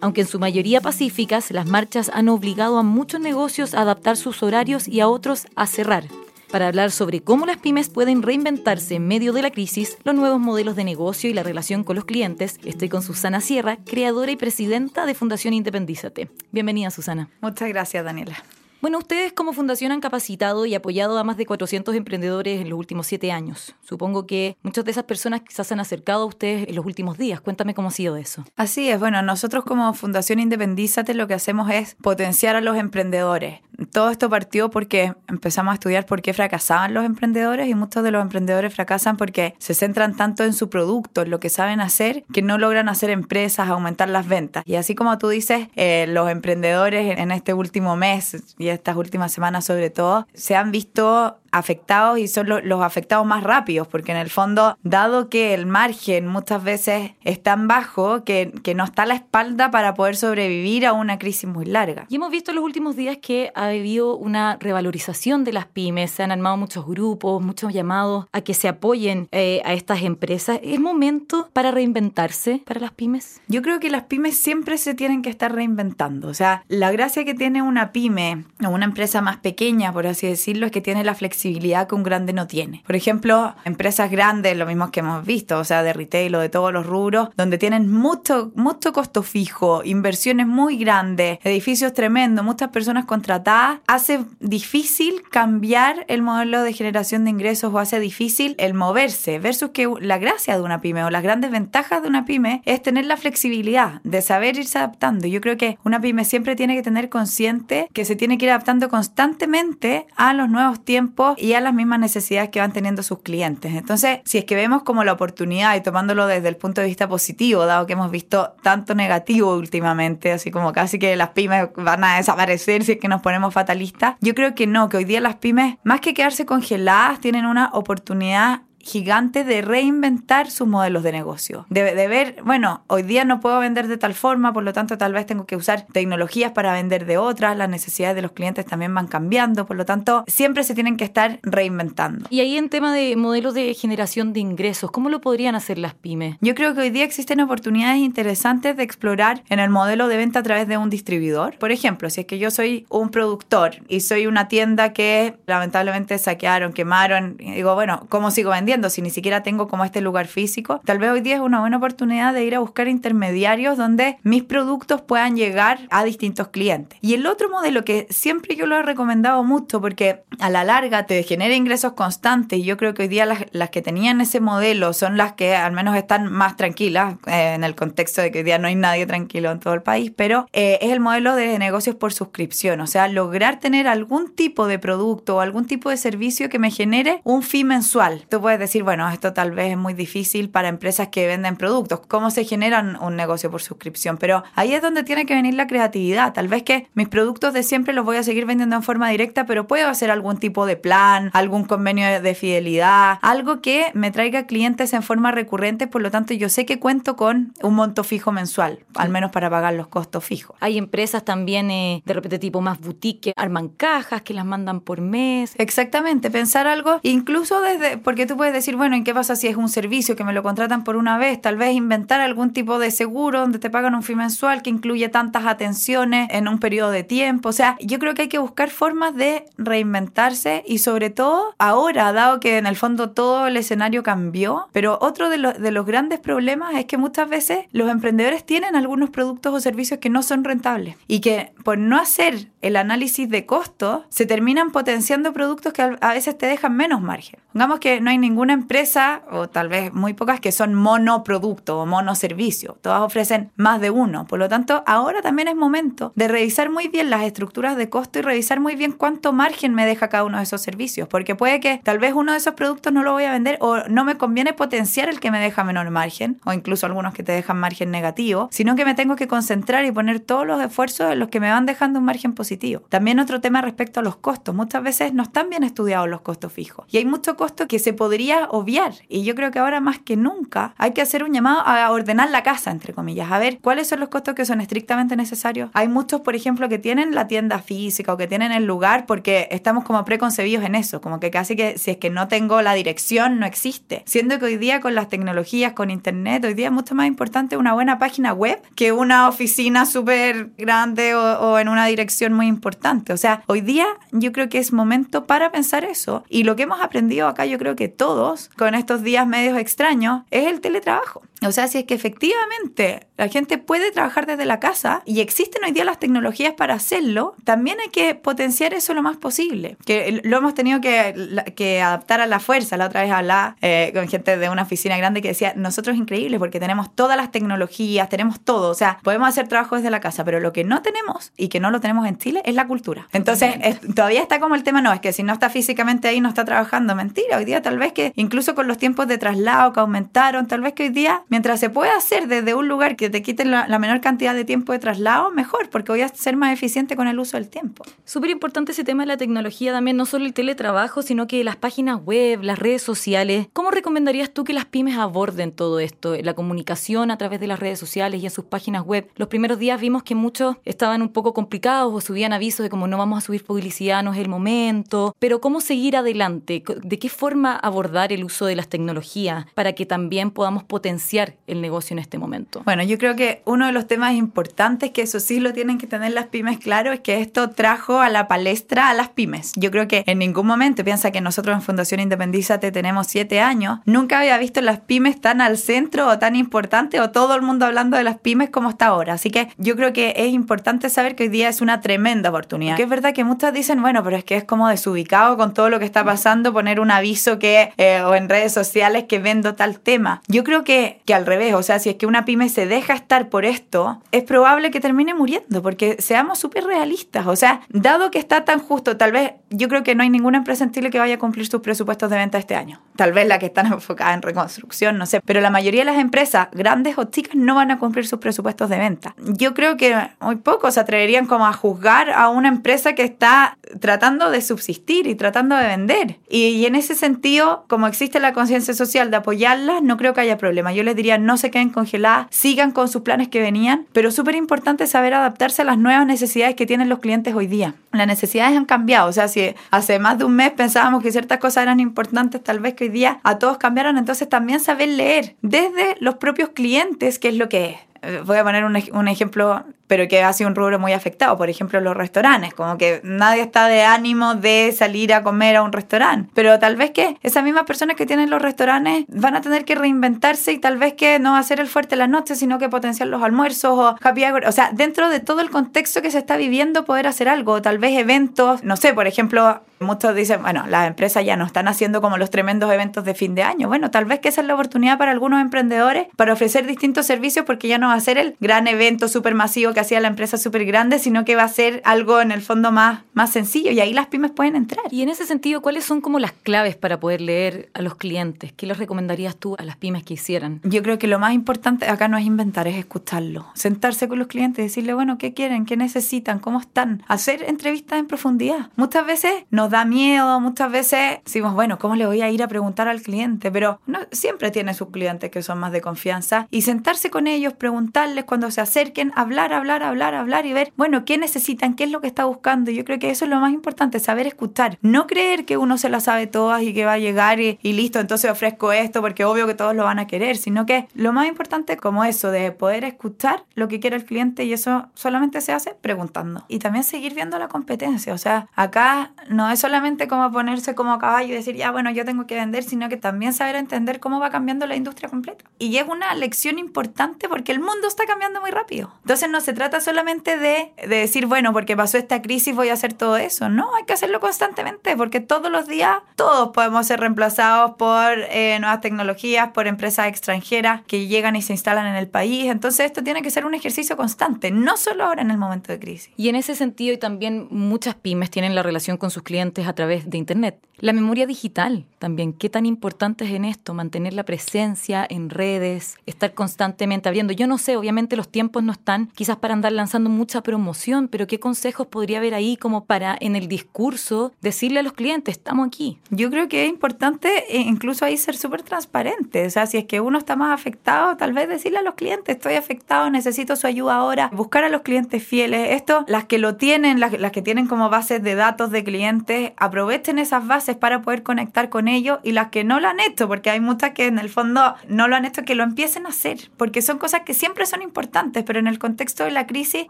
Aunque 0.00 0.20
en 0.20 0.28
su 0.28 0.38
mayoría 0.38 0.80
pacíficas, 0.80 1.50
las 1.50 1.66
marchas 1.66 2.12
han 2.14 2.28
obligado 2.28 2.78
a 2.78 2.84
muchos 2.84 3.20
negocios 3.20 3.74
a 3.74 3.80
adaptar 3.80 4.16
sus 4.16 4.40
horarios 4.44 4.86
y 4.86 5.00
a 5.00 5.08
otros 5.08 5.46
a 5.56 5.66
cerrar. 5.66 6.04
Para 6.52 6.68
hablar 6.68 6.90
sobre 6.90 7.22
cómo 7.22 7.46
las 7.46 7.56
pymes 7.56 7.88
pueden 7.88 8.20
reinventarse 8.20 8.96
en 8.96 9.08
medio 9.08 9.32
de 9.32 9.40
la 9.40 9.50
crisis, 9.50 9.96
los 10.04 10.14
nuevos 10.14 10.38
modelos 10.38 10.76
de 10.76 10.84
negocio 10.84 11.30
y 11.30 11.32
la 11.32 11.42
relación 11.42 11.82
con 11.82 11.96
los 11.96 12.04
clientes, 12.04 12.60
estoy 12.62 12.90
con 12.90 13.00
Susana 13.00 13.40
Sierra, 13.40 13.78
creadora 13.86 14.32
y 14.32 14.36
presidenta 14.36 15.06
de 15.06 15.14
Fundación 15.14 15.54
Independízate. 15.54 16.28
Bienvenida, 16.50 16.90
Susana. 16.90 17.30
Muchas 17.40 17.70
gracias, 17.70 18.04
Daniela. 18.04 18.44
Bueno, 18.82 18.98
ustedes 18.98 19.32
como 19.32 19.52
fundación 19.52 19.92
han 19.92 20.00
capacitado 20.00 20.66
y 20.66 20.74
apoyado 20.74 21.16
a 21.16 21.22
más 21.22 21.36
de 21.36 21.46
400 21.46 21.94
emprendedores 21.94 22.60
en 22.60 22.68
los 22.68 22.76
últimos 22.76 23.06
siete 23.06 23.30
años. 23.30 23.76
Supongo 23.84 24.26
que 24.26 24.56
muchas 24.64 24.84
de 24.84 24.90
esas 24.90 25.04
personas 25.04 25.42
quizás 25.42 25.68
se 25.68 25.74
han 25.74 25.78
acercado 25.78 26.24
a 26.24 26.26
ustedes 26.26 26.68
en 26.68 26.74
los 26.74 26.84
últimos 26.84 27.16
días. 27.16 27.40
Cuéntame 27.40 27.74
cómo 27.74 27.88
ha 27.88 27.92
sido 27.92 28.16
eso. 28.16 28.44
Así 28.56 28.90
es, 28.90 28.98
bueno, 28.98 29.22
nosotros 29.22 29.62
como 29.62 29.94
Fundación 29.94 30.40
Independízate 30.40 31.14
lo 31.14 31.28
que 31.28 31.34
hacemos 31.34 31.70
es 31.70 31.94
potenciar 32.02 32.56
a 32.56 32.60
los 32.60 32.76
emprendedores. 32.76 33.60
Todo 33.92 34.10
esto 34.10 34.28
partió 34.28 34.68
porque 34.70 35.14
empezamos 35.28 35.72
a 35.72 35.74
estudiar 35.74 36.04
por 36.04 36.20
qué 36.20 36.34
fracasaban 36.34 36.92
los 36.92 37.04
emprendedores 37.04 37.68
y 37.68 37.74
muchos 37.74 38.02
de 38.02 38.10
los 38.10 38.22
emprendedores 38.22 38.74
fracasan 38.74 39.16
porque 39.16 39.54
se 39.58 39.74
centran 39.74 40.16
tanto 40.16 40.44
en 40.44 40.52
su 40.52 40.68
producto, 40.68 41.22
en 41.22 41.30
lo 41.30 41.40
que 41.40 41.48
saben 41.50 41.80
hacer, 41.80 42.24
que 42.32 42.42
no 42.42 42.58
logran 42.58 42.88
hacer 42.88 43.10
empresas, 43.10 43.68
aumentar 43.68 44.08
las 44.08 44.28
ventas. 44.28 44.64
Y 44.66 44.74
así 44.74 44.94
como 44.94 45.16
tú 45.18 45.28
dices, 45.28 45.68
eh, 45.76 46.06
los 46.08 46.30
emprendedores 46.30 47.18
en 47.18 47.30
este 47.30 47.54
último 47.54 47.96
mes 47.96 48.54
y 48.58 48.71
estas 48.74 48.96
últimas 48.96 49.32
semanas 49.32 49.64
sobre 49.64 49.90
todo, 49.90 50.26
se 50.34 50.56
han 50.56 50.72
visto 50.72 51.38
afectados 51.52 52.18
y 52.18 52.28
son 52.28 52.48
los 52.48 52.82
afectados 52.82 53.26
más 53.26 53.44
rápidos, 53.44 53.86
porque 53.86 54.10
en 54.10 54.18
el 54.18 54.30
fondo, 54.30 54.76
dado 54.82 55.28
que 55.28 55.54
el 55.54 55.66
margen 55.66 56.26
muchas 56.26 56.64
veces 56.64 57.12
es 57.22 57.42
tan 57.42 57.68
bajo 57.68 58.24
que, 58.24 58.52
que 58.62 58.74
no 58.74 58.84
está 58.84 59.02
a 59.02 59.06
la 59.06 59.14
espalda 59.14 59.70
para 59.70 59.94
poder 59.94 60.16
sobrevivir 60.16 60.86
a 60.86 60.94
una 60.94 61.18
crisis 61.18 61.48
muy 61.48 61.66
larga. 61.66 62.06
Y 62.08 62.16
hemos 62.16 62.30
visto 62.30 62.50
en 62.50 62.56
los 62.56 62.64
últimos 62.64 62.96
días 62.96 63.18
que 63.18 63.52
ha 63.54 63.66
habido 63.66 64.16
una 64.16 64.56
revalorización 64.58 65.44
de 65.44 65.52
las 65.52 65.66
pymes, 65.66 66.10
se 66.10 66.22
han 66.22 66.32
armado 66.32 66.56
muchos 66.56 66.86
grupos, 66.86 67.42
muchos 67.42 67.72
llamados 67.72 68.26
a 68.32 68.40
que 68.40 68.54
se 68.54 68.68
apoyen 68.68 69.28
eh, 69.30 69.60
a 69.64 69.74
estas 69.74 70.02
empresas. 70.02 70.58
¿Es 70.62 70.80
momento 70.80 71.50
para 71.52 71.70
reinventarse 71.70 72.62
para 72.64 72.80
las 72.80 72.92
pymes? 72.92 73.40
Yo 73.48 73.60
creo 73.60 73.78
que 73.78 73.90
las 73.90 74.04
pymes 74.04 74.38
siempre 74.38 74.78
se 74.78 74.94
tienen 74.94 75.20
que 75.20 75.30
estar 75.30 75.54
reinventando. 75.54 76.28
O 76.28 76.34
sea, 76.34 76.64
la 76.68 76.90
gracia 76.90 77.24
que 77.26 77.34
tiene 77.34 77.60
una 77.60 77.92
pyme 77.92 78.44
una 78.70 78.84
empresa 78.84 79.20
más 79.20 79.38
pequeña, 79.38 79.92
por 79.92 80.06
así 80.06 80.26
decirlo, 80.26 80.66
es 80.66 80.72
que 80.72 80.80
tiene 80.80 81.04
la 81.04 81.14
flexibilidad 81.14 81.88
que 81.88 81.94
un 81.94 82.02
grande 82.02 82.32
no 82.32 82.46
tiene. 82.46 82.82
Por 82.86 82.96
ejemplo, 82.96 83.54
empresas 83.64 84.10
grandes, 84.10 84.56
lo 84.56 84.66
mismo 84.66 84.90
que 84.90 85.00
hemos 85.00 85.24
visto, 85.24 85.58
o 85.58 85.64
sea, 85.64 85.82
de 85.82 85.92
retail 85.92 86.34
o 86.34 86.40
de 86.40 86.48
todos 86.48 86.72
los 86.72 86.86
rubros, 86.86 87.28
donde 87.36 87.58
tienen 87.58 87.90
mucho, 87.90 88.52
mucho 88.54 88.92
costo 88.92 89.22
fijo, 89.22 89.82
inversiones 89.84 90.46
muy 90.46 90.76
grandes, 90.76 91.38
edificios 91.42 91.92
tremendos, 91.92 92.44
muchas 92.44 92.70
personas 92.70 93.04
contratadas, 93.04 93.80
hace 93.86 94.20
difícil 94.40 95.22
cambiar 95.30 96.04
el 96.08 96.22
modelo 96.22 96.62
de 96.62 96.72
generación 96.72 97.24
de 97.24 97.30
ingresos 97.30 97.72
o 97.72 97.78
hace 97.78 98.00
difícil 98.00 98.54
el 98.58 98.74
moverse, 98.74 99.38
versus 99.38 99.70
que 99.70 99.88
la 100.00 100.18
gracia 100.18 100.56
de 100.56 100.62
una 100.62 100.80
pyme 100.80 101.04
o 101.04 101.10
las 101.10 101.22
grandes 101.22 101.50
ventajas 101.50 102.02
de 102.02 102.08
una 102.08 102.24
pyme 102.24 102.62
es 102.64 102.82
tener 102.82 103.06
la 103.06 103.16
flexibilidad 103.16 104.00
de 104.04 104.22
saber 104.22 104.56
irse 104.56 104.78
adaptando. 104.78 105.26
Yo 105.26 105.40
creo 105.40 105.56
que 105.56 105.78
una 105.84 106.00
pyme 106.00 106.24
siempre 106.24 106.56
tiene 106.56 106.74
que 106.74 106.82
tener 106.82 107.08
consciente 107.08 107.88
que 107.92 108.04
se 108.04 108.16
tiene 108.16 108.38
que 108.38 108.46
ir 108.46 108.51
adaptando 108.52 108.88
constantemente 108.88 110.06
a 110.16 110.34
los 110.34 110.48
nuevos 110.48 110.84
tiempos 110.84 111.36
y 111.38 111.54
a 111.54 111.60
las 111.60 111.74
mismas 111.74 111.98
necesidades 111.98 112.50
que 112.50 112.60
van 112.60 112.72
teniendo 112.72 113.02
sus 113.02 113.20
clientes. 113.20 113.74
Entonces, 113.74 114.20
si 114.24 114.38
es 114.38 114.44
que 114.44 114.54
vemos 114.54 114.82
como 114.82 115.04
la 115.04 115.12
oportunidad 115.12 115.74
y 115.76 115.80
tomándolo 115.80 116.26
desde 116.26 116.48
el 116.48 116.56
punto 116.56 116.80
de 116.80 116.86
vista 116.86 117.08
positivo, 117.08 117.66
dado 117.66 117.86
que 117.86 117.94
hemos 117.94 118.10
visto 118.10 118.54
tanto 118.62 118.94
negativo 118.94 119.56
últimamente, 119.56 120.32
así 120.32 120.50
como 120.50 120.72
casi 120.72 120.98
que 120.98 121.16
las 121.16 121.30
pymes 121.30 121.68
van 121.76 122.04
a 122.04 122.16
desaparecer 122.16 122.84
si 122.84 122.92
es 122.92 122.98
que 122.98 123.08
nos 123.08 123.22
ponemos 123.22 123.52
fatalistas, 123.52 124.16
yo 124.20 124.34
creo 124.34 124.54
que 124.54 124.66
no, 124.66 124.88
que 124.88 124.98
hoy 124.98 125.04
día 125.04 125.20
las 125.20 125.36
pymes, 125.36 125.76
más 125.84 126.00
que 126.00 126.14
quedarse 126.14 126.46
congeladas, 126.46 127.20
tienen 127.20 127.46
una 127.46 127.70
oportunidad 127.72 128.62
gigante 128.82 129.44
de 129.44 129.62
reinventar 129.62 130.50
sus 130.50 130.68
modelos 130.68 131.02
de 131.02 131.12
negocio. 131.12 131.66
De, 131.70 131.94
de, 131.94 132.08
ver, 132.08 132.36
bueno, 132.44 132.82
hoy 132.88 133.02
día 133.02 133.24
no 133.24 133.40
puedo 133.40 133.58
vender 133.58 133.88
de 133.88 133.96
tal 133.96 134.14
forma, 134.14 134.52
por 134.52 134.62
lo 134.62 134.72
tanto 134.72 134.98
tal 134.98 135.12
vez 135.12 135.26
tengo 135.26 135.46
que 135.46 135.56
usar 135.56 135.86
tecnologías 135.92 136.52
para 136.52 136.72
vender 136.72 137.06
de 137.06 137.18
otras, 137.18 137.56
las 137.56 137.68
necesidades 137.68 138.16
de 138.16 138.22
los 138.22 138.32
clientes 138.32 138.66
también 138.66 138.94
van 138.94 139.06
cambiando, 139.06 139.66
por 139.66 139.76
lo 139.76 139.84
tanto 139.84 140.24
siempre 140.26 140.64
se 140.64 140.74
tienen 140.74 140.96
que 140.96 141.04
estar 141.04 141.38
reinventando. 141.42 142.26
Y 142.30 142.40
ahí 142.40 142.56
en 142.56 142.68
tema 142.68 142.92
de 142.92 143.16
modelos 143.16 143.54
de 143.54 143.74
generación 143.74 144.32
de 144.32 144.40
ingresos, 144.40 144.90
¿cómo 144.90 145.08
lo 145.08 145.20
podrían 145.20 145.54
hacer 145.54 145.78
las 145.78 145.94
pymes? 145.94 146.36
Yo 146.40 146.54
creo 146.54 146.74
que 146.74 146.80
hoy 146.80 146.90
día 146.90 147.04
existen 147.04 147.40
oportunidades 147.40 147.98
interesantes 147.98 148.76
de 148.76 148.82
explorar 148.82 149.42
en 149.48 149.58
el 149.58 149.70
modelo 149.70 150.08
de 150.08 150.16
venta 150.16 150.40
a 150.40 150.42
través 150.42 150.68
de 150.68 150.76
un 150.76 150.90
distribuidor. 150.90 151.58
Por 151.58 151.72
ejemplo, 151.72 152.10
si 152.10 152.22
es 152.22 152.26
que 152.26 152.38
yo 152.38 152.50
soy 152.50 152.86
un 152.88 153.10
productor 153.10 153.76
y 153.88 154.00
soy 154.00 154.26
una 154.26 154.48
tienda 154.48 154.92
que 154.92 155.36
lamentablemente 155.46 156.18
saquearon, 156.18 156.72
quemaron, 156.72 157.36
digo, 157.36 157.74
bueno, 157.74 158.06
¿cómo 158.08 158.30
sigo 158.30 158.50
vendiendo? 158.50 158.71
Si 158.90 159.02
ni 159.02 159.10
siquiera 159.10 159.42
tengo 159.42 159.68
como 159.68 159.84
este 159.84 160.00
lugar 160.00 160.26
físico. 160.26 160.80
Tal 160.84 160.98
vez 160.98 161.10
hoy 161.10 161.20
día 161.20 161.36
es 161.36 161.40
una 161.40 161.60
buena 161.60 161.76
oportunidad 161.76 162.32
de 162.32 162.44
ir 162.44 162.54
a 162.54 162.60
buscar 162.60 162.88
intermediarios 162.88 163.76
donde 163.76 164.18
mis 164.22 164.42
productos 164.42 165.02
puedan 165.02 165.36
llegar 165.36 165.80
a 165.90 166.04
distintos 166.04 166.48
clientes. 166.48 166.98
Y 167.02 167.14
el 167.14 167.26
otro 167.26 167.50
modelo 167.50 167.84
que 167.84 168.06
siempre 168.10 168.56
yo 168.56 168.66
lo 168.66 168.76
he 168.76 168.82
recomendado 168.82 169.42
mucho 169.44 169.80
porque 169.80 170.22
a 170.38 170.50
la 170.50 170.64
larga 170.64 171.06
te 171.06 171.22
genera 171.22 171.54
ingresos 171.54 171.92
constantes 171.92 172.58
y 172.58 172.64
yo 172.64 172.76
creo 172.76 172.94
que 172.94 173.02
hoy 173.02 173.08
día 173.08 173.26
las, 173.26 173.70
que 173.70 173.82
tenían 173.82 174.20
ese 174.20 174.40
modelo 174.40 174.92
son 174.92 175.16
las 175.16 175.34
que 175.34 175.54
al 175.54 175.72
menos 175.72 175.96
están 175.96 176.32
más 176.32 176.56
tranquilas 176.56 177.16
eh, 177.26 177.54
en 177.54 177.64
el 177.64 177.74
contexto 177.74 178.22
de 178.22 178.30
que 178.30 178.38
hoy 178.38 178.44
día 178.44 178.58
no 178.58 178.68
hay 178.68 178.74
nadie 178.74 179.06
tranquilo 179.06 179.50
en 179.50 179.60
todo 179.60 179.74
el 179.74 179.82
país, 179.82 180.12
pero 180.14 180.46
eh, 180.52 180.78
es 180.80 180.92
el 180.92 181.00
modelo 181.00 181.36
de 181.36 181.58
negocios 181.58 181.96
por 181.96 182.12
suscripción, 182.12 182.80
o 182.80 182.86
sea, 182.86 183.08
lograr 183.08 183.60
tener 183.60 183.86
algún 183.86 184.34
tipo 184.34 184.66
de 184.66 184.78
producto 184.78 185.36
o 185.36 185.40
algún 185.40 185.66
tipo 185.66 185.90
de 185.90 185.96
servicio 185.96 186.48
que 186.48 186.58
me 186.58 186.70
genere 186.70 187.20
un 187.24 187.42
fee 187.42 187.64
mensual. 187.64 188.26
Tú 188.28 188.40
puedes 188.40 188.58
decir, 188.62 188.82
bueno, 188.82 189.08
esto 189.10 189.32
tal 189.32 189.52
vez 189.52 189.72
es 189.72 189.78
muy 189.78 189.94
difícil 189.94 190.50
para 190.50 190.68
empresas 190.68 191.08
que 191.08 191.26
venden 191.26 191.56
productos, 191.56 192.00
cómo 192.06 192.30
se 192.30 192.44
generan 192.44 192.96
un 193.00 193.16
negocio 193.16 193.50
por 193.50 193.62
suscripción, 193.62 194.16
pero 194.16 194.42
ahí 194.54 194.74
es 194.74 194.82
donde 194.82 195.02
tiene 195.02 195.26
que 195.26 195.34
venir 195.34 195.54
la 195.54 195.66
creatividad. 195.66 196.32
Tal 196.32 196.48
vez 196.48 196.62
que 196.62 196.88
mis 196.94 197.08
productos 197.08 197.52
de 197.52 197.62
siempre 197.62 197.94
los 197.94 198.04
voy 198.04 198.16
a 198.16 198.22
seguir 198.22 198.46
vendiendo 198.46 198.76
en 198.76 198.82
forma 198.82 199.08
directa, 199.10 199.46
pero 199.46 199.66
puedo 199.66 199.88
hacer 199.88 200.10
algún 200.10 200.38
tipo 200.38 200.66
de 200.66 200.76
plan, 200.76 201.30
algún 201.32 201.64
convenio 201.64 202.20
de 202.20 202.34
fidelidad, 202.34 203.18
algo 203.22 203.60
que 203.60 203.90
me 203.94 204.10
traiga 204.10 204.46
clientes 204.46 204.92
en 204.92 205.02
forma 205.02 205.30
recurrente, 205.32 205.86
por 205.86 206.02
lo 206.02 206.10
tanto 206.10 206.34
yo 206.34 206.48
sé 206.48 206.66
que 206.66 206.78
cuento 206.78 207.16
con 207.16 207.52
un 207.62 207.74
monto 207.74 208.04
fijo 208.04 208.32
mensual, 208.32 208.80
al 208.94 209.08
menos 209.08 209.30
para 209.30 209.50
pagar 209.50 209.74
los 209.74 209.88
costos 209.88 210.24
fijos. 210.24 210.56
Hay 210.60 210.78
empresas 210.78 211.24
también 211.24 211.70
eh, 211.70 212.02
de 212.04 212.14
repente 212.14 212.38
tipo 212.38 212.60
más 212.60 212.80
boutique 212.80 213.20
que 213.20 213.32
arman 213.36 213.68
cajas, 213.68 214.22
que 214.22 214.34
las 214.34 214.44
mandan 214.44 214.80
por 214.80 215.00
mes. 215.00 215.54
Exactamente, 215.58 216.30
pensar 216.30 216.66
algo, 216.66 217.00
incluso 217.02 217.60
desde, 217.60 217.98
porque 217.98 218.26
tú 218.26 218.36
puedes 218.36 218.51
decir, 218.52 218.76
bueno, 218.76 218.96
¿en 218.96 219.04
qué 219.04 219.14
pasa 219.14 219.36
si 219.36 219.48
es 219.48 219.56
un 219.56 219.68
servicio 219.68 220.16
que 220.16 220.24
me 220.24 220.32
lo 220.32 220.42
contratan 220.42 220.84
por 220.84 220.96
una 220.96 221.18
vez? 221.18 221.40
Tal 221.40 221.56
vez 221.56 221.74
inventar 221.74 222.20
algún 222.20 222.52
tipo 222.52 222.78
de 222.78 222.90
seguro 222.90 223.40
donde 223.40 223.58
te 223.58 223.70
pagan 223.70 223.94
un 223.94 224.02
fee 224.02 224.14
mensual 224.14 224.62
que 224.62 224.70
incluye 224.70 225.08
tantas 225.08 225.46
atenciones 225.46 226.28
en 226.30 226.48
un 226.48 226.58
periodo 226.58 226.90
de 226.90 227.02
tiempo. 227.02 227.48
O 227.48 227.52
sea, 227.52 227.76
yo 227.80 227.98
creo 227.98 228.14
que 228.14 228.22
hay 228.22 228.28
que 228.28 228.38
buscar 228.38 228.70
formas 228.70 229.14
de 229.14 229.44
reinventarse 229.58 230.64
y 230.66 230.78
sobre 230.78 231.10
todo 231.10 231.54
ahora, 231.58 232.12
dado 232.12 232.40
que 232.40 232.58
en 232.58 232.66
el 232.66 232.76
fondo 232.76 233.10
todo 233.10 233.46
el 233.46 233.56
escenario 233.56 234.02
cambió, 234.02 234.68
pero 234.72 234.98
otro 235.00 235.28
de, 235.28 235.38
de 235.38 235.70
los 235.70 235.86
grandes 235.86 236.20
problemas 236.20 236.74
es 236.74 236.84
que 236.84 236.96
muchas 236.96 237.28
veces 237.28 237.66
los 237.72 237.90
emprendedores 237.90 238.44
tienen 238.44 238.76
algunos 238.76 239.10
productos 239.10 239.54
o 239.54 239.60
servicios 239.60 240.00
que 240.00 240.10
no 240.10 240.22
son 240.22 240.44
rentables 240.44 240.96
y 241.08 241.20
que 241.20 241.52
por 241.62 241.78
no 241.78 241.98
hacer 241.98 242.48
el 242.60 242.76
análisis 242.76 243.28
de 243.28 243.44
costo 243.44 244.04
se 244.08 244.26
terminan 244.26 244.70
potenciando 244.70 245.32
productos 245.32 245.72
que 245.72 245.82
a 245.82 246.12
veces 246.12 246.38
te 246.38 246.46
dejan 246.46 246.76
menos 246.76 247.00
margen. 247.02 247.40
Pongamos 247.52 247.80
que 247.80 248.00
no 248.00 248.10
hay 248.10 248.18
ninguna 248.18 248.54
empresa, 248.54 249.22
o 249.30 249.48
tal 249.48 249.68
vez 249.68 249.92
muy 249.92 250.14
pocas, 250.14 250.40
que 250.40 250.52
son 250.52 250.74
monoproducto 250.74 251.80
o 251.80 251.86
monoservicio. 251.86 252.78
Todas 252.80 253.02
ofrecen 253.02 253.50
más 253.56 253.80
de 253.80 253.90
uno. 253.90 254.26
Por 254.26 254.38
lo 254.38 254.48
tanto, 254.48 254.82
ahora 254.86 255.20
también 255.20 255.48
es 255.48 255.56
momento 255.56 256.12
de 256.14 256.28
revisar 256.28 256.70
muy 256.70 256.88
bien 256.88 257.10
las 257.10 257.22
estructuras 257.22 257.76
de 257.76 257.90
costo 257.90 258.18
y 258.18 258.22
revisar 258.22 258.60
muy 258.60 258.74
bien 258.74 258.92
cuánto 258.92 259.32
margen 259.32 259.74
me 259.74 259.84
deja 259.84 260.08
cada 260.08 260.24
uno 260.24 260.38
de 260.38 260.44
esos 260.44 260.62
servicios. 260.62 261.08
Porque 261.08 261.34
puede 261.34 261.60
que 261.60 261.80
tal 261.84 261.98
vez 261.98 262.14
uno 262.14 262.32
de 262.32 262.38
esos 262.38 262.54
productos 262.54 262.92
no 262.92 263.02
lo 263.02 263.12
voy 263.12 263.24
a 263.24 263.32
vender 263.32 263.58
o 263.60 263.88
no 263.88 264.04
me 264.04 264.16
conviene 264.16 264.54
potenciar 264.54 265.08
el 265.10 265.20
que 265.20 265.30
me 265.30 265.40
deja 265.40 265.62
menor 265.62 265.90
margen, 265.90 266.40
o 266.44 266.52
incluso 266.52 266.86
algunos 266.86 267.12
que 267.12 267.22
te 267.22 267.32
dejan 267.32 267.58
margen 267.58 267.90
negativo, 267.90 268.48
sino 268.50 268.76
que 268.76 268.84
me 268.84 268.94
tengo 268.94 269.16
que 269.16 269.28
concentrar 269.28 269.84
y 269.84 269.92
poner 269.92 270.20
todos 270.20 270.46
los 270.46 270.62
esfuerzos 270.62 271.12
en 271.12 271.18
los 271.18 271.28
que 271.28 271.40
me 271.40 271.48
van 271.52 271.66
dejando 271.66 271.98
un 271.98 272.04
margen 272.04 272.34
positivo. 272.34 272.82
También 272.88 273.18
otro 273.20 273.40
tema 273.40 273.60
respecto 273.60 274.00
a 274.00 274.02
los 274.02 274.16
costos. 274.16 274.54
Muchas 274.54 274.82
veces 274.82 275.14
no 275.14 275.22
están 275.22 275.48
bien 275.50 275.64
estudiados 275.64 276.08
los 276.08 276.20
costos 276.20 276.52
fijos. 276.52 276.86
Y 276.90 276.98
hay 276.98 277.04
mucho 277.04 277.36
costo 277.36 277.68
que 277.68 277.78
se 277.78 277.92
podría 277.92 278.48
obviar. 278.50 278.92
Y 279.08 279.24
yo 279.24 279.34
creo 279.34 279.50
que 279.50 279.58
ahora 279.58 279.80
más 279.80 279.98
que 279.98 280.16
nunca 280.16 280.74
hay 280.78 280.92
que 280.92 281.02
hacer 281.02 281.24
un 281.24 281.32
llamado 281.32 281.60
a 281.60 281.90
ordenar 281.90 282.30
la 282.30 282.42
casa, 282.42 282.70
entre 282.70 282.92
comillas, 282.92 283.30
a 283.30 283.38
ver 283.38 283.58
cuáles 283.60 283.88
son 283.88 284.00
los 284.00 284.08
costos 284.08 284.34
que 284.34 284.44
son 284.44 284.60
estrictamente 284.60 285.16
necesarios. 285.16 285.70
Hay 285.74 285.88
muchos, 285.88 286.20
por 286.20 286.34
ejemplo, 286.34 286.68
que 286.68 286.78
tienen 286.78 287.14
la 287.14 287.26
tienda 287.28 287.58
física 287.60 288.12
o 288.12 288.16
que 288.16 288.26
tienen 288.26 288.52
el 288.52 288.64
lugar 288.64 289.06
porque 289.06 289.48
estamos 289.50 289.84
como 289.84 290.04
preconcebidos 290.04 290.64
en 290.64 290.74
eso, 290.74 291.00
como 291.00 291.20
que 291.20 291.30
casi 291.30 291.56
que 291.56 291.78
si 291.78 291.92
es 291.92 291.96
que 291.96 292.10
no 292.10 292.28
tengo 292.28 292.62
la 292.62 292.74
dirección 292.74 293.38
no 293.38 293.46
existe. 293.46 294.02
Siendo 294.06 294.38
que 294.38 294.46
hoy 294.46 294.56
día 294.56 294.80
con 294.80 294.94
las 294.94 295.08
tecnologías, 295.08 295.72
con 295.72 295.90
internet, 295.90 296.44
hoy 296.44 296.54
día 296.54 296.66
es 296.66 296.72
mucho 296.72 296.94
más 296.94 297.06
importante 297.06 297.56
una 297.56 297.74
buena 297.74 297.98
página 297.98 298.32
web 298.32 298.60
que 298.74 298.92
una 298.92 299.28
oficina 299.28 299.86
súper 299.86 300.50
grande 300.58 301.14
o, 301.14 301.41
o 301.42 301.58
en 301.58 301.68
una 301.68 301.86
dirección 301.86 302.32
muy 302.32 302.46
importante. 302.46 303.12
O 303.12 303.16
sea, 303.16 303.42
hoy 303.48 303.62
día 303.62 303.86
yo 304.12 304.30
creo 304.30 304.48
que 304.48 304.58
es 304.58 304.72
momento 304.72 305.26
para 305.26 305.50
pensar 305.50 305.84
eso. 305.84 306.22
Y 306.28 306.44
lo 306.44 306.54
que 306.54 306.62
hemos 306.62 306.80
aprendido 306.80 307.26
acá 307.26 307.46
yo 307.46 307.58
creo 307.58 307.74
que 307.74 307.88
todos 307.88 308.48
con 308.56 308.76
estos 308.76 309.02
días 309.02 309.26
medios 309.26 309.58
extraños 309.58 310.22
es 310.30 310.46
el 310.46 310.60
teletrabajo. 310.60 311.22
O 311.46 311.52
sea, 311.52 311.68
si 311.68 311.78
es 311.78 311.84
que 311.84 311.94
efectivamente 311.94 313.06
la 313.16 313.28
gente 313.28 313.58
puede 313.58 313.90
trabajar 313.90 314.26
desde 314.26 314.44
la 314.44 314.60
casa 314.60 315.02
y 315.04 315.20
existen 315.20 315.64
hoy 315.64 315.72
día 315.72 315.84
las 315.84 315.98
tecnologías 315.98 316.54
para 316.54 316.74
hacerlo, 316.74 317.34
también 317.44 317.78
hay 317.80 317.90
que 317.90 318.14
potenciar 318.14 318.74
eso 318.74 318.94
lo 318.94 319.02
más 319.02 319.16
posible. 319.16 319.76
Que 319.84 320.20
lo 320.24 320.36
hemos 320.36 320.54
tenido 320.54 320.80
que, 320.80 321.80
adaptar 321.82 322.20
a 322.20 322.26
la 322.26 322.40
fuerza. 322.40 322.76
La 322.76 322.86
otra 322.86 323.02
vez 323.02 323.12
hablaba 323.12 323.56
eh, 323.60 323.90
con 323.94 324.08
gente 324.08 324.36
de 324.36 324.48
una 324.48 324.62
oficina 324.62 324.96
grande 324.96 325.22
que 325.22 325.28
decía, 325.28 325.52
nosotros 325.56 325.94
es 325.94 326.00
increíble 326.00 326.38
porque 326.38 326.60
tenemos 326.60 326.94
todas 326.94 327.16
las 327.16 327.30
tecnologías, 327.30 328.08
tenemos 328.08 328.40
todo. 328.40 328.70
O 328.70 328.74
sea, 328.74 328.98
podemos 329.02 329.28
hacer 329.28 329.48
trabajo 329.48 329.76
desde 329.76 329.90
la 329.90 330.00
casa, 330.00 330.24
pero 330.24 330.40
lo 330.40 330.52
que 330.52 330.64
no 330.64 330.82
tenemos 330.82 331.32
y 331.36 331.48
que 331.48 331.60
no 331.60 331.70
lo 331.70 331.80
tenemos 331.80 332.06
en 332.06 332.18
Chile 332.18 332.42
es 332.44 332.54
la 332.54 332.66
cultura. 332.66 333.08
Entonces, 333.12 333.54
todavía 333.94 334.20
está 334.20 334.40
como 334.40 334.54
el 334.54 334.62
tema, 334.62 334.80
no, 334.82 334.92
es 334.92 335.00
que 335.00 335.12
si 335.12 335.22
no 335.22 335.32
está 335.32 335.50
físicamente 335.50 336.08
ahí, 336.08 336.20
no 336.20 336.28
está 336.28 336.44
trabajando. 336.44 336.94
Mentira, 336.94 337.38
hoy 337.38 337.44
día 337.44 337.62
tal 337.62 337.78
vez 337.78 337.92
que 337.92 338.12
incluso 338.16 338.54
con 338.54 338.66
los 338.66 338.78
tiempos 338.78 339.06
de 339.06 339.18
traslado 339.18 339.72
que 339.72 339.80
aumentaron, 339.80 340.46
tal 340.46 340.60
vez 340.60 340.72
que 340.74 340.84
hoy 340.84 340.88
día 340.90 341.22
Mientras 341.32 341.60
se 341.60 341.70
pueda 341.70 341.96
hacer 341.96 342.28
desde 342.28 342.54
un 342.54 342.68
lugar 342.68 342.94
que 342.94 343.08
te 343.08 343.22
quite 343.22 343.46
la, 343.46 343.78
menor 343.78 344.02
cantidad 344.02 344.34
de 344.34 344.44
tiempo 344.44 344.74
de 344.74 344.78
traslado, 344.78 345.30
mejor, 345.30 345.70
porque 345.70 345.90
voy 345.90 346.02
a 346.02 346.08
ser 346.08 346.36
más 346.36 346.52
eficiente 346.52 346.94
con 346.94 347.08
el 347.08 347.18
uso 347.18 347.38
del 347.38 347.48
tiempo. 347.48 347.86
Súper 348.04 348.28
importante 348.28 348.72
ese 348.72 348.84
tema 348.84 349.04
de 349.04 349.06
la 349.06 349.16
tecnología 349.16 349.72
también, 349.72 349.96
no 349.96 350.04
solo 350.04 350.26
el 350.26 350.34
teletrabajo, 350.34 351.00
sino 351.00 351.26
que 351.26 351.42
las 351.42 351.56
páginas 351.56 352.04
web, 352.04 352.42
las 352.42 352.58
redes 352.58 352.82
sociales. 352.82 353.46
¿Cómo 353.54 353.70
recomendarías 353.70 354.28
tú 354.28 354.44
que 354.44 354.52
las 354.52 354.66
pymes 354.66 354.98
aborden 354.98 355.52
todo 355.52 355.80
esto? 355.80 356.14
La 356.22 356.34
comunicación 356.34 357.10
a 357.10 357.16
través 357.16 357.40
de 357.40 357.46
las 357.46 357.58
redes 357.58 357.78
sociales 357.78 358.22
y 358.22 358.26
en 358.26 358.30
sus 358.30 358.44
páginas 358.44 358.84
web. 358.84 359.08
Los 359.16 359.28
primeros 359.28 359.58
días 359.58 359.80
vimos 359.80 360.02
que 360.02 360.14
muchos 360.14 360.56
estaban 360.66 361.00
un 361.00 361.14
poco 361.14 361.32
complicados 361.32 361.94
o 361.94 362.02
subían 362.02 362.34
avisos 362.34 362.62
de 362.62 362.68
como 362.68 362.86
no 362.86 362.98
vamos 362.98 363.16
a 363.16 363.26
subir 363.26 363.42
publicidad, 363.42 364.02
no 364.02 364.12
es 364.12 364.18
el 364.18 364.28
momento. 364.28 365.16
Pero 365.18 365.40
¿cómo 365.40 365.62
seguir 365.62 365.96
adelante? 365.96 366.62
¿De 366.82 366.98
qué 366.98 367.08
forma 367.08 367.56
abordar 367.56 368.12
el 368.12 368.22
uso 368.22 368.44
de 368.44 368.54
las 368.54 368.68
tecnologías 368.68 369.46
para 369.54 369.72
que 369.72 369.86
también 369.86 370.30
podamos 370.30 370.64
potenciar 370.64 371.21
el 371.46 371.60
negocio 371.60 371.94
en 371.94 371.98
este 371.98 372.18
momento? 372.18 372.62
Bueno, 372.64 372.82
yo 372.82 372.98
creo 372.98 373.16
que 373.16 373.42
uno 373.44 373.66
de 373.66 373.72
los 373.72 373.86
temas 373.86 374.14
importantes, 374.14 374.90
que 374.90 375.02
eso 375.02 375.20
sí 375.20 375.40
lo 375.40 375.52
tienen 375.52 375.78
que 375.78 375.86
tener 375.86 376.12
las 376.12 376.26
pymes 376.26 376.58
claro, 376.58 376.92
es 376.92 377.00
que 377.00 377.20
esto 377.20 377.50
trajo 377.50 378.00
a 378.00 378.08
la 378.08 378.28
palestra 378.28 378.88
a 378.88 378.94
las 378.94 379.08
pymes. 379.08 379.52
Yo 379.56 379.70
creo 379.70 379.88
que 379.88 380.04
en 380.06 380.18
ningún 380.18 380.46
momento, 380.46 380.84
piensa 380.84 381.10
que 381.10 381.20
nosotros 381.20 381.54
en 381.54 381.62
Fundación 381.62 382.00
Independízate 382.00 382.72
tenemos 382.72 383.06
siete 383.06 383.40
años, 383.40 383.80
nunca 383.84 384.18
había 384.18 384.38
visto 384.38 384.60
las 384.60 384.80
pymes 384.80 385.20
tan 385.20 385.40
al 385.40 385.58
centro 385.58 386.08
o 386.08 386.18
tan 386.18 386.36
importante 386.36 387.00
o 387.00 387.10
todo 387.10 387.34
el 387.34 387.42
mundo 387.42 387.66
hablando 387.66 387.96
de 387.96 388.04
las 388.04 388.18
pymes 388.18 388.50
como 388.50 388.70
está 388.70 388.86
ahora. 388.86 389.14
Así 389.14 389.30
que 389.30 389.48
yo 389.58 389.76
creo 389.76 389.92
que 389.92 390.14
es 390.16 390.32
importante 390.32 390.90
saber 390.90 391.14
que 391.14 391.24
hoy 391.24 391.28
día 391.28 391.48
es 391.48 391.60
una 391.60 391.80
tremenda 391.80 392.30
oportunidad. 392.30 392.76
Que 392.76 392.82
es 392.84 392.88
verdad 392.88 393.12
que 393.12 393.24
muchas 393.24 393.52
dicen, 393.52 393.80
bueno, 393.82 394.02
pero 394.02 394.16
es 394.16 394.24
que 394.24 394.36
es 394.36 394.44
como 394.44 394.68
desubicado 394.68 395.36
con 395.36 395.54
todo 395.54 395.70
lo 395.70 395.78
que 395.78 395.84
está 395.84 396.04
pasando 396.04 396.52
poner 396.52 396.80
un 396.80 396.90
aviso 396.90 397.38
que 397.38 397.72
eh, 397.76 398.00
o 398.02 398.14
en 398.14 398.28
redes 398.28 398.52
sociales 398.52 399.04
que 399.04 399.18
vendo 399.18 399.54
tal 399.54 399.80
tema. 399.80 400.22
Yo 400.28 400.44
creo 400.44 400.64
que 400.64 401.00
al 401.12 401.26
revés, 401.26 401.54
o 401.54 401.62
sea, 401.62 401.78
si 401.78 401.90
es 401.90 401.96
que 401.96 402.06
una 402.06 402.24
pyme 402.24 402.48
se 402.48 402.66
deja 402.66 402.94
estar 402.94 403.28
por 403.28 403.44
esto, 403.44 404.02
es 404.12 404.24
probable 404.24 404.70
que 404.70 404.80
termine 404.80 405.14
muriendo, 405.14 405.62
porque 405.62 405.96
seamos 405.98 406.38
súper 406.38 406.64
realistas, 406.64 407.26
o 407.26 407.36
sea, 407.36 407.62
dado 407.68 408.10
que 408.10 408.18
está 408.18 408.44
tan 408.44 408.58
justo, 408.58 408.96
tal 408.96 409.12
vez 409.12 409.32
yo 409.50 409.68
creo 409.68 409.82
que 409.82 409.94
no 409.94 410.02
hay 410.02 410.10
ninguna 410.10 410.38
empresa 410.38 410.64
en 410.64 410.72
Chile 410.72 410.90
que 410.90 410.98
vaya 410.98 411.14
a 411.14 411.18
cumplir 411.18 411.46
sus 411.46 411.60
presupuestos 411.60 412.10
de 412.10 412.16
venta 412.16 412.38
este 412.38 412.54
año, 412.54 412.80
tal 412.96 413.12
vez 413.12 413.26
la 413.26 413.38
que 413.38 413.46
están 413.46 413.66
enfocadas 413.72 414.14
en 414.14 414.22
reconstrucción, 414.22 414.98
no 414.98 415.06
sé, 415.06 415.20
pero 415.24 415.40
la 415.40 415.50
mayoría 415.50 415.80
de 415.80 415.86
las 415.86 415.98
empresas, 415.98 416.48
grandes 416.52 416.98
o 416.98 417.04
chicas, 417.04 417.36
no 417.36 417.54
van 417.54 417.70
a 417.70 417.78
cumplir 417.78 418.06
sus 418.06 418.18
presupuestos 418.18 418.68
de 418.68 418.78
venta. 418.78 419.14
Yo 419.18 419.54
creo 419.54 419.76
que 419.76 419.96
muy 420.20 420.36
pocos 420.36 420.74
se 420.74 420.80
atreverían 420.80 421.26
como 421.26 421.46
a 421.46 421.52
juzgar 421.52 422.10
a 422.10 422.28
una 422.28 422.48
empresa 422.48 422.94
que 422.94 423.02
está 423.02 423.58
tratando 423.80 424.30
de 424.30 424.40
subsistir 424.40 425.06
y 425.06 425.14
tratando 425.14 425.56
de 425.56 425.66
vender. 425.66 426.18
Y, 426.28 426.48
y 426.48 426.66
en 426.66 426.74
ese 426.74 426.94
sentido, 426.94 427.64
como 427.68 427.86
existe 427.86 428.20
la 428.20 428.32
conciencia 428.32 428.74
social 428.74 429.10
de 429.10 429.16
apoyarlas, 429.18 429.82
no 429.82 429.96
creo 429.96 430.14
que 430.14 430.20
haya 430.20 430.38
problema. 430.38 430.72
Yo 430.72 430.82
les 430.82 430.96
no 431.18 431.36
se 431.36 431.50
queden 431.50 431.70
congeladas, 431.70 432.26
sigan 432.30 432.72
con 432.72 432.88
sus 432.88 433.02
planes 433.02 433.28
que 433.28 433.40
venían, 433.40 433.86
pero 433.92 434.10
súper 434.10 434.34
importante 434.34 434.86
saber 434.86 435.14
adaptarse 435.14 435.62
a 435.62 435.64
las 435.64 435.78
nuevas 435.78 436.06
necesidades 436.06 436.54
que 436.54 436.66
tienen 436.66 436.88
los 436.88 437.00
clientes 437.00 437.34
hoy 437.34 437.46
día. 437.46 437.74
Las 437.92 438.06
necesidades 438.06 438.56
han 438.56 438.64
cambiado, 438.64 439.08
o 439.08 439.12
sea, 439.12 439.28
si 439.28 439.54
hace 439.70 439.98
más 439.98 440.18
de 440.18 440.24
un 440.24 440.34
mes 440.34 440.52
pensábamos 440.52 441.02
que 441.02 441.12
ciertas 441.12 441.38
cosas 441.38 441.62
eran 441.62 441.80
importantes, 441.80 442.42
tal 442.42 442.60
vez 442.60 442.74
que 442.74 442.84
hoy 442.84 442.90
día 442.90 443.20
a 443.22 443.38
todos 443.38 443.58
cambiaron, 443.58 443.98
entonces 443.98 444.28
también 444.28 444.60
saber 444.60 444.88
leer 444.88 445.36
desde 445.42 445.96
los 446.00 446.16
propios 446.16 446.50
clientes 446.50 447.18
qué 447.18 447.28
es 447.28 447.36
lo 447.36 447.48
que 447.48 447.70
es 447.70 447.76
eh, 448.02 448.20
voy 448.24 448.36
a 448.36 448.42
poner 448.42 448.64
un, 448.64 449.08
ejemplo 449.08 449.64
pero 449.86 450.08
que 450.08 450.22
ha 450.22 450.32
sido 450.32 450.48
un 450.48 450.54
rubro 450.54 450.78
muy 450.78 450.92
afectado. 450.92 451.36
Por 451.36 451.50
ejemplo, 451.50 451.80
los 451.80 451.96
restaurantes, 451.96 452.54
como 452.54 452.78
que 452.78 453.00
nadie 453.04 453.42
está 453.42 453.66
de 453.66 453.82
ánimo 453.82 454.34
de 454.34 454.74
salir 454.76 455.12
a 455.12 455.22
comer 455.22 455.56
a 455.56 455.62
un 455.62 455.72
restaurante. 455.72 456.30
Pero 456.34 456.58
tal 456.58 456.76
vez 456.76 456.92
que 456.92 457.18
esas 457.22 457.44
mismas 457.44 457.64
personas 457.64 457.96
que 457.96 458.06
tienen 458.06 458.30
los 458.30 458.40
restaurantes 458.40 459.04
van 459.08 459.36
a 459.36 459.40
tener 459.40 459.64
que 459.64 459.74
reinventarse 459.74 460.52
y 460.52 460.58
tal 460.58 460.78
vez 460.78 460.94
que 460.94 461.18
no 461.18 461.42
ser 461.42 461.60
el 461.60 461.66
fuerte 461.66 461.96
la 461.96 462.06
noche, 462.06 462.34
sino 462.34 462.58
que 462.58 462.68
potenciar 462.68 463.08
los 463.08 463.22
almuerzos 463.22 463.78
o 463.78 463.96
happy 464.00 464.24
hour. 464.24 464.44
O 464.46 464.52
sea, 464.52 464.70
dentro 464.72 465.08
de 465.08 465.20
todo 465.20 465.40
el 465.40 465.50
contexto 465.50 466.02
que 466.02 466.10
se 466.10 466.18
está 466.18 466.36
viviendo, 466.36 466.84
poder 466.84 467.06
hacer 467.06 467.28
algo. 467.28 467.60
Tal 467.62 467.78
vez 467.78 467.98
eventos, 467.98 468.62
no 468.62 468.76
sé, 468.76 468.94
por 468.94 469.06
ejemplo, 469.06 469.62
muchos 469.80 470.14
dicen, 470.14 470.42
bueno, 470.42 470.64
las 470.68 470.86
empresas 470.86 471.24
ya 471.24 471.36
no 471.36 471.44
están 471.44 471.68
haciendo 471.68 472.00
como 472.00 472.16
los 472.16 472.30
tremendos 472.30 472.72
eventos 472.72 473.04
de 473.04 473.14
fin 473.14 473.34
de 473.34 473.42
año. 473.42 473.68
Bueno, 473.68 473.90
tal 473.90 474.04
vez 474.04 474.20
que 474.20 474.28
esa 474.28 474.40
es 474.40 474.46
la 474.46 474.54
oportunidad 474.54 474.98
para 474.98 475.10
algunos 475.10 475.40
emprendedores 475.40 476.06
para 476.16 476.32
ofrecer 476.32 476.66
distintos 476.66 477.06
servicios 477.06 477.44
porque 477.44 477.68
ya 477.68 477.78
no 477.78 477.88
va 477.88 477.94
a 477.94 478.00
ser 478.00 478.18
el 478.18 478.36
gran 478.40 478.68
evento 478.68 479.08
supermasivo 479.08 479.72
que 479.72 479.80
hacía 479.82 480.00
la 480.00 480.08
empresa 480.08 480.38
súper 480.38 480.64
grande, 480.64 480.98
sino 480.98 481.24
que 481.24 481.36
va 481.36 481.44
a 481.44 481.48
ser 481.48 481.82
algo 481.84 482.20
en 482.20 482.32
el 482.32 482.40
fondo 482.40 482.72
más, 482.72 483.00
más 483.12 483.30
sencillo 483.30 483.70
y 483.70 483.80
ahí 483.80 483.92
las 483.92 484.06
pymes 484.06 484.30
pueden 484.30 484.56
entrar. 484.56 484.84
Y 484.90 485.02
en 485.02 485.08
ese 485.08 485.26
sentido, 485.26 485.62
¿cuáles 485.62 485.84
son 485.84 486.00
como 486.00 486.18
las 486.18 486.32
claves 486.32 486.76
para 486.76 486.98
poder 487.00 487.20
leer 487.20 487.70
a 487.74 487.82
los 487.82 487.96
clientes? 487.96 488.52
¿Qué 488.52 488.66
les 488.66 488.78
recomendarías 488.78 489.36
tú 489.36 489.56
a 489.58 489.64
las 489.64 489.76
pymes 489.76 490.02
que 490.04 490.14
hicieran? 490.14 490.60
Yo 490.64 490.82
creo 490.82 490.98
que 490.98 491.06
lo 491.06 491.18
más 491.18 491.32
importante 491.32 491.86
acá 491.88 492.08
no 492.08 492.16
es 492.16 492.24
inventar, 492.24 492.66
es 492.68 492.76
escucharlo. 492.76 493.46
Sentarse 493.54 494.08
con 494.08 494.18
los 494.18 494.28
clientes, 494.28 494.64
decirle, 494.64 494.94
bueno, 494.94 495.18
¿qué 495.18 495.34
quieren? 495.34 495.66
¿Qué 495.66 495.76
necesitan? 495.76 496.38
¿Cómo 496.38 496.60
están? 496.60 497.02
Hacer 497.08 497.44
entrevistas 497.44 497.98
en 497.98 498.06
profundidad. 498.06 498.70
Muchas 498.76 499.06
veces 499.06 499.32
nos 499.50 499.70
da 499.70 499.84
miedo, 499.84 500.40
muchas 500.40 500.70
veces 500.70 501.20
decimos, 501.24 501.54
bueno, 501.54 501.78
¿cómo 501.78 501.96
le 501.96 502.06
voy 502.06 502.22
a 502.22 502.30
ir 502.30 502.42
a 502.42 502.48
preguntar 502.48 502.88
al 502.88 503.02
cliente? 503.02 503.50
Pero 503.50 503.80
no, 503.86 504.00
siempre 504.10 504.50
tiene 504.50 504.74
sus 504.74 504.90
clientes 504.90 505.30
que 505.30 505.42
son 505.42 505.58
más 505.58 505.72
de 505.72 505.80
confianza 505.80 506.46
y 506.50 506.62
sentarse 506.62 507.10
con 507.10 507.26
ellos, 507.26 507.52
preguntarles 507.54 508.24
cuando 508.24 508.50
se 508.50 508.60
acerquen, 508.60 509.12
hablar, 509.14 509.52
hablar 509.52 509.61
hablar, 509.62 509.82
hablar, 509.82 510.14
hablar 510.14 510.46
y 510.46 510.52
ver, 510.52 510.72
bueno, 510.76 511.04
qué 511.04 511.18
necesitan, 511.18 511.74
qué 511.74 511.84
es 511.84 511.90
lo 511.90 512.00
que 512.00 512.06
está 512.06 512.24
buscando. 512.24 512.70
Yo 512.70 512.84
creo 512.84 512.98
que 512.98 513.10
eso 513.10 513.24
es 513.24 513.30
lo 513.30 513.40
más 513.40 513.52
importante, 513.52 513.98
saber 513.98 514.26
escuchar. 514.26 514.78
No 514.82 515.06
creer 515.06 515.44
que 515.44 515.56
uno 515.56 515.78
se 515.78 515.88
la 515.88 516.00
sabe 516.00 516.26
todas 516.26 516.62
y 516.62 516.74
que 516.74 516.84
va 516.84 516.94
a 516.94 516.98
llegar 516.98 517.40
y, 517.40 517.58
y 517.62 517.72
listo, 517.72 518.00
entonces 518.00 518.30
ofrezco 518.30 518.72
esto 518.72 519.00
porque 519.00 519.24
obvio 519.24 519.46
que 519.46 519.54
todos 519.54 519.74
lo 519.74 519.84
van 519.84 519.98
a 519.98 520.06
querer, 520.06 520.36
sino 520.36 520.66
que 520.66 520.88
lo 520.94 521.12
más 521.12 521.26
importante 521.26 521.76
como 521.76 522.04
eso, 522.04 522.30
de 522.30 522.52
poder 522.52 522.84
escuchar 522.84 523.44
lo 523.54 523.68
que 523.68 523.80
quiere 523.80 523.96
el 523.96 524.04
cliente 524.04 524.44
y 524.44 524.52
eso 524.52 524.88
solamente 524.94 525.40
se 525.40 525.52
hace 525.52 525.74
preguntando. 525.80 526.44
Y 526.48 526.58
también 526.58 526.84
seguir 526.84 527.14
viendo 527.14 527.38
la 527.38 527.48
competencia. 527.48 528.14
O 528.14 528.18
sea, 528.18 528.48
acá 528.54 529.12
no 529.28 529.50
es 529.50 529.60
solamente 529.60 530.08
como 530.08 530.30
ponerse 530.30 530.74
como 530.74 530.98
caballo 530.98 531.32
y 531.32 531.36
decir, 531.36 531.56
ya, 531.56 531.70
bueno, 531.70 531.90
yo 531.90 532.04
tengo 532.04 532.26
que 532.26 532.34
vender, 532.34 532.64
sino 532.64 532.88
que 532.88 532.96
también 532.96 533.32
saber 533.32 533.56
entender 533.56 534.00
cómo 534.00 534.20
va 534.20 534.30
cambiando 534.30 534.66
la 534.66 534.76
industria 534.76 535.08
completa. 535.08 535.44
Y 535.58 535.76
es 535.76 535.86
una 535.88 536.14
lección 536.14 536.58
importante 536.58 537.28
porque 537.28 537.52
el 537.52 537.60
mundo 537.60 537.86
está 537.86 538.06
cambiando 538.06 538.40
muy 538.40 538.50
rápido. 538.50 538.92
Entonces 539.02 539.30
no 539.30 539.40
se 539.40 539.51
trata 539.52 539.80
solamente 539.80 540.36
de, 540.36 540.72
de 540.76 540.96
decir, 540.96 541.26
bueno, 541.26 541.52
porque 541.52 541.76
pasó 541.76 541.98
esta 541.98 542.22
crisis 542.22 542.54
voy 542.54 542.68
a 542.68 542.74
hacer 542.74 542.92
todo 542.92 543.16
eso. 543.16 543.48
No, 543.48 543.74
hay 543.74 543.84
que 543.84 543.92
hacerlo 543.92 544.20
constantemente 544.20 544.96
porque 544.96 545.20
todos 545.20 545.50
los 545.50 545.66
días 545.66 545.98
todos 546.16 546.50
podemos 546.50 546.86
ser 546.86 547.00
reemplazados 547.00 547.72
por 547.72 548.18
eh, 548.30 548.58
nuevas 548.60 548.80
tecnologías, 548.80 549.50
por 549.52 549.66
empresas 549.66 550.08
extranjeras 550.08 550.82
que 550.86 551.06
llegan 551.06 551.36
y 551.36 551.42
se 551.42 551.52
instalan 551.52 551.86
en 551.86 551.96
el 551.96 552.08
país. 552.08 552.46
Entonces 552.46 552.86
esto 552.86 553.02
tiene 553.02 553.22
que 553.22 553.30
ser 553.30 553.44
un 553.44 553.54
ejercicio 553.54 553.96
constante, 553.96 554.50
no 554.50 554.76
solo 554.76 555.04
ahora 555.04 555.22
en 555.22 555.30
el 555.30 555.38
momento 555.38 555.72
de 555.72 555.78
crisis. 555.78 556.12
Y 556.16 556.28
en 556.28 556.36
ese 556.36 556.54
sentido, 556.54 556.94
y 556.94 556.98
también 556.98 557.48
muchas 557.50 557.94
pymes 557.94 558.30
tienen 558.30 558.54
la 558.54 558.62
relación 558.62 558.96
con 558.96 559.10
sus 559.10 559.22
clientes 559.22 559.66
a 559.66 559.72
través 559.74 560.08
de 560.08 560.18
Internet. 560.18 560.58
La 560.78 560.92
memoria 560.92 561.26
digital 561.26 561.86
también, 561.98 562.32
¿qué 562.32 562.50
tan 562.50 562.66
importante 562.66 563.24
es 563.24 563.30
en 563.30 563.44
esto? 563.44 563.72
Mantener 563.72 564.14
la 564.14 564.24
presencia 564.24 565.06
en 565.08 565.30
redes, 565.30 565.96
estar 566.06 566.34
constantemente 566.34 567.08
abriendo. 567.08 567.32
Yo 567.32 567.46
no 567.46 567.56
sé, 567.56 567.76
obviamente 567.76 568.16
los 568.16 568.28
tiempos 568.28 568.64
no 568.64 568.72
están 568.72 569.08
quizás 569.14 569.36
para 569.42 569.54
andar 569.54 569.72
lanzando 569.72 570.08
mucha 570.08 570.40
promoción, 570.40 571.08
pero 571.08 571.26
¿qué 571.26 571.40
consejos 571.40 571.88
podría 571.88 572.18
haber 572.18 572.32
ahí 572.32 572.56
como 572.56 572.84
para 572.84 573.16
en 573.20 573.34
el 573.34 573.48
discurso 573.48 574.32
decirle 574.40 574.78
a 574.78 574.82
los 574.84 574.92
clientes, 574.92 575.36
estamos 575.36 575.66
aquí? 575.66 575.98
Yo 576.10 576.30
creo 576.30 576.48
que 576.48 576.62
es 576.62 576.70
importante 576.70 577.28
eh, 577.48 577.58
incluso 577.58 578.04
ahí 578.04 578.16
ser 578.16 578.36
súper 578.36 578.62
transparente. 578.62 579.44
O 579.44 579.50
sea, 579.50 579.66
si 579.66 579.78
es 579.78 579.84
que 579.86 580.00
uno 580.00 580.16
está 580.16 580.36
más 580.36 580.54
afectado, 580.54 581.16
tal 581.16 581.32
vez 581.32 581.48
decirle 581.48 581.78
a 581.78 581.82
los 581.82 581.94
clientes, 581.94 582.36
estoy 582.36 582.54
afectado, 582.54 583.10
necesito 583.10 583.56
su 583.56 583.66
ayuda 583.66 583.96
ahora. 583.96 584.30
Buscar 584.32 584.62
a 584.62 584.68
los 584.68 584.82
clientes 584.82 585.26
fieles. 585.26 585.72
Esto, 585.72 586.04
las 586.06 586.24
que 586.26 586.38
lo 586.38 586.54
tienen, 586.54 587.00
las, 587.00 587.18
las 587.18 587.32
que 587.32 587.42
tienen 587.42 587.66
como 587.66 587.90
bases 587.90 588.22
de 588.22 588.36
datos 588.36 588.70
de 588.70 588.84
clientes, 588.84 589.52
aprovechen 589.56 590.20
esas 590.20 590.46
bases 590.46 590.76
para 590.76 591.02
poder 591.02 591.24
conectar 591.24 591.68
con 591.68 591.88
ellos 591.88 592.20
y 592.22 592.30
las 592.30 592.50
que 592.50 592.62
no 592.62 592.78
lo 592.78 592.86
han 592.86 593.00
hecho, 593.00 593.26
porque 593.26 593.50
hay 593.50 593.58
muchas 593.58 593.90
que 593.90 594.06
en 594.06 594.20
el 594.20 594.28
fondo 594.28 594.76
no 594.86 595.08
lo 595.08 595.16
han 595.16 595.24
hecho, 595.24 595.42
que 595.42 595.56
lo 595.56 595.64
empiecen 595.64 596.06
a 596.06 596.10
hacer, 596.10 596.48
porque 596.56 596.80
son 596.80 596.98
cosas 596.98 597.22
que 597.22 597.34
siempre 597.34 597.66
son 597.66 597.82
importantes, 597.82 598.44
pero 598.44 598.60
en 598.60 598.68
el 598.68 598.78
contexto 598.78 599.31
la 599.32 599.46
crisis 599.46 599.86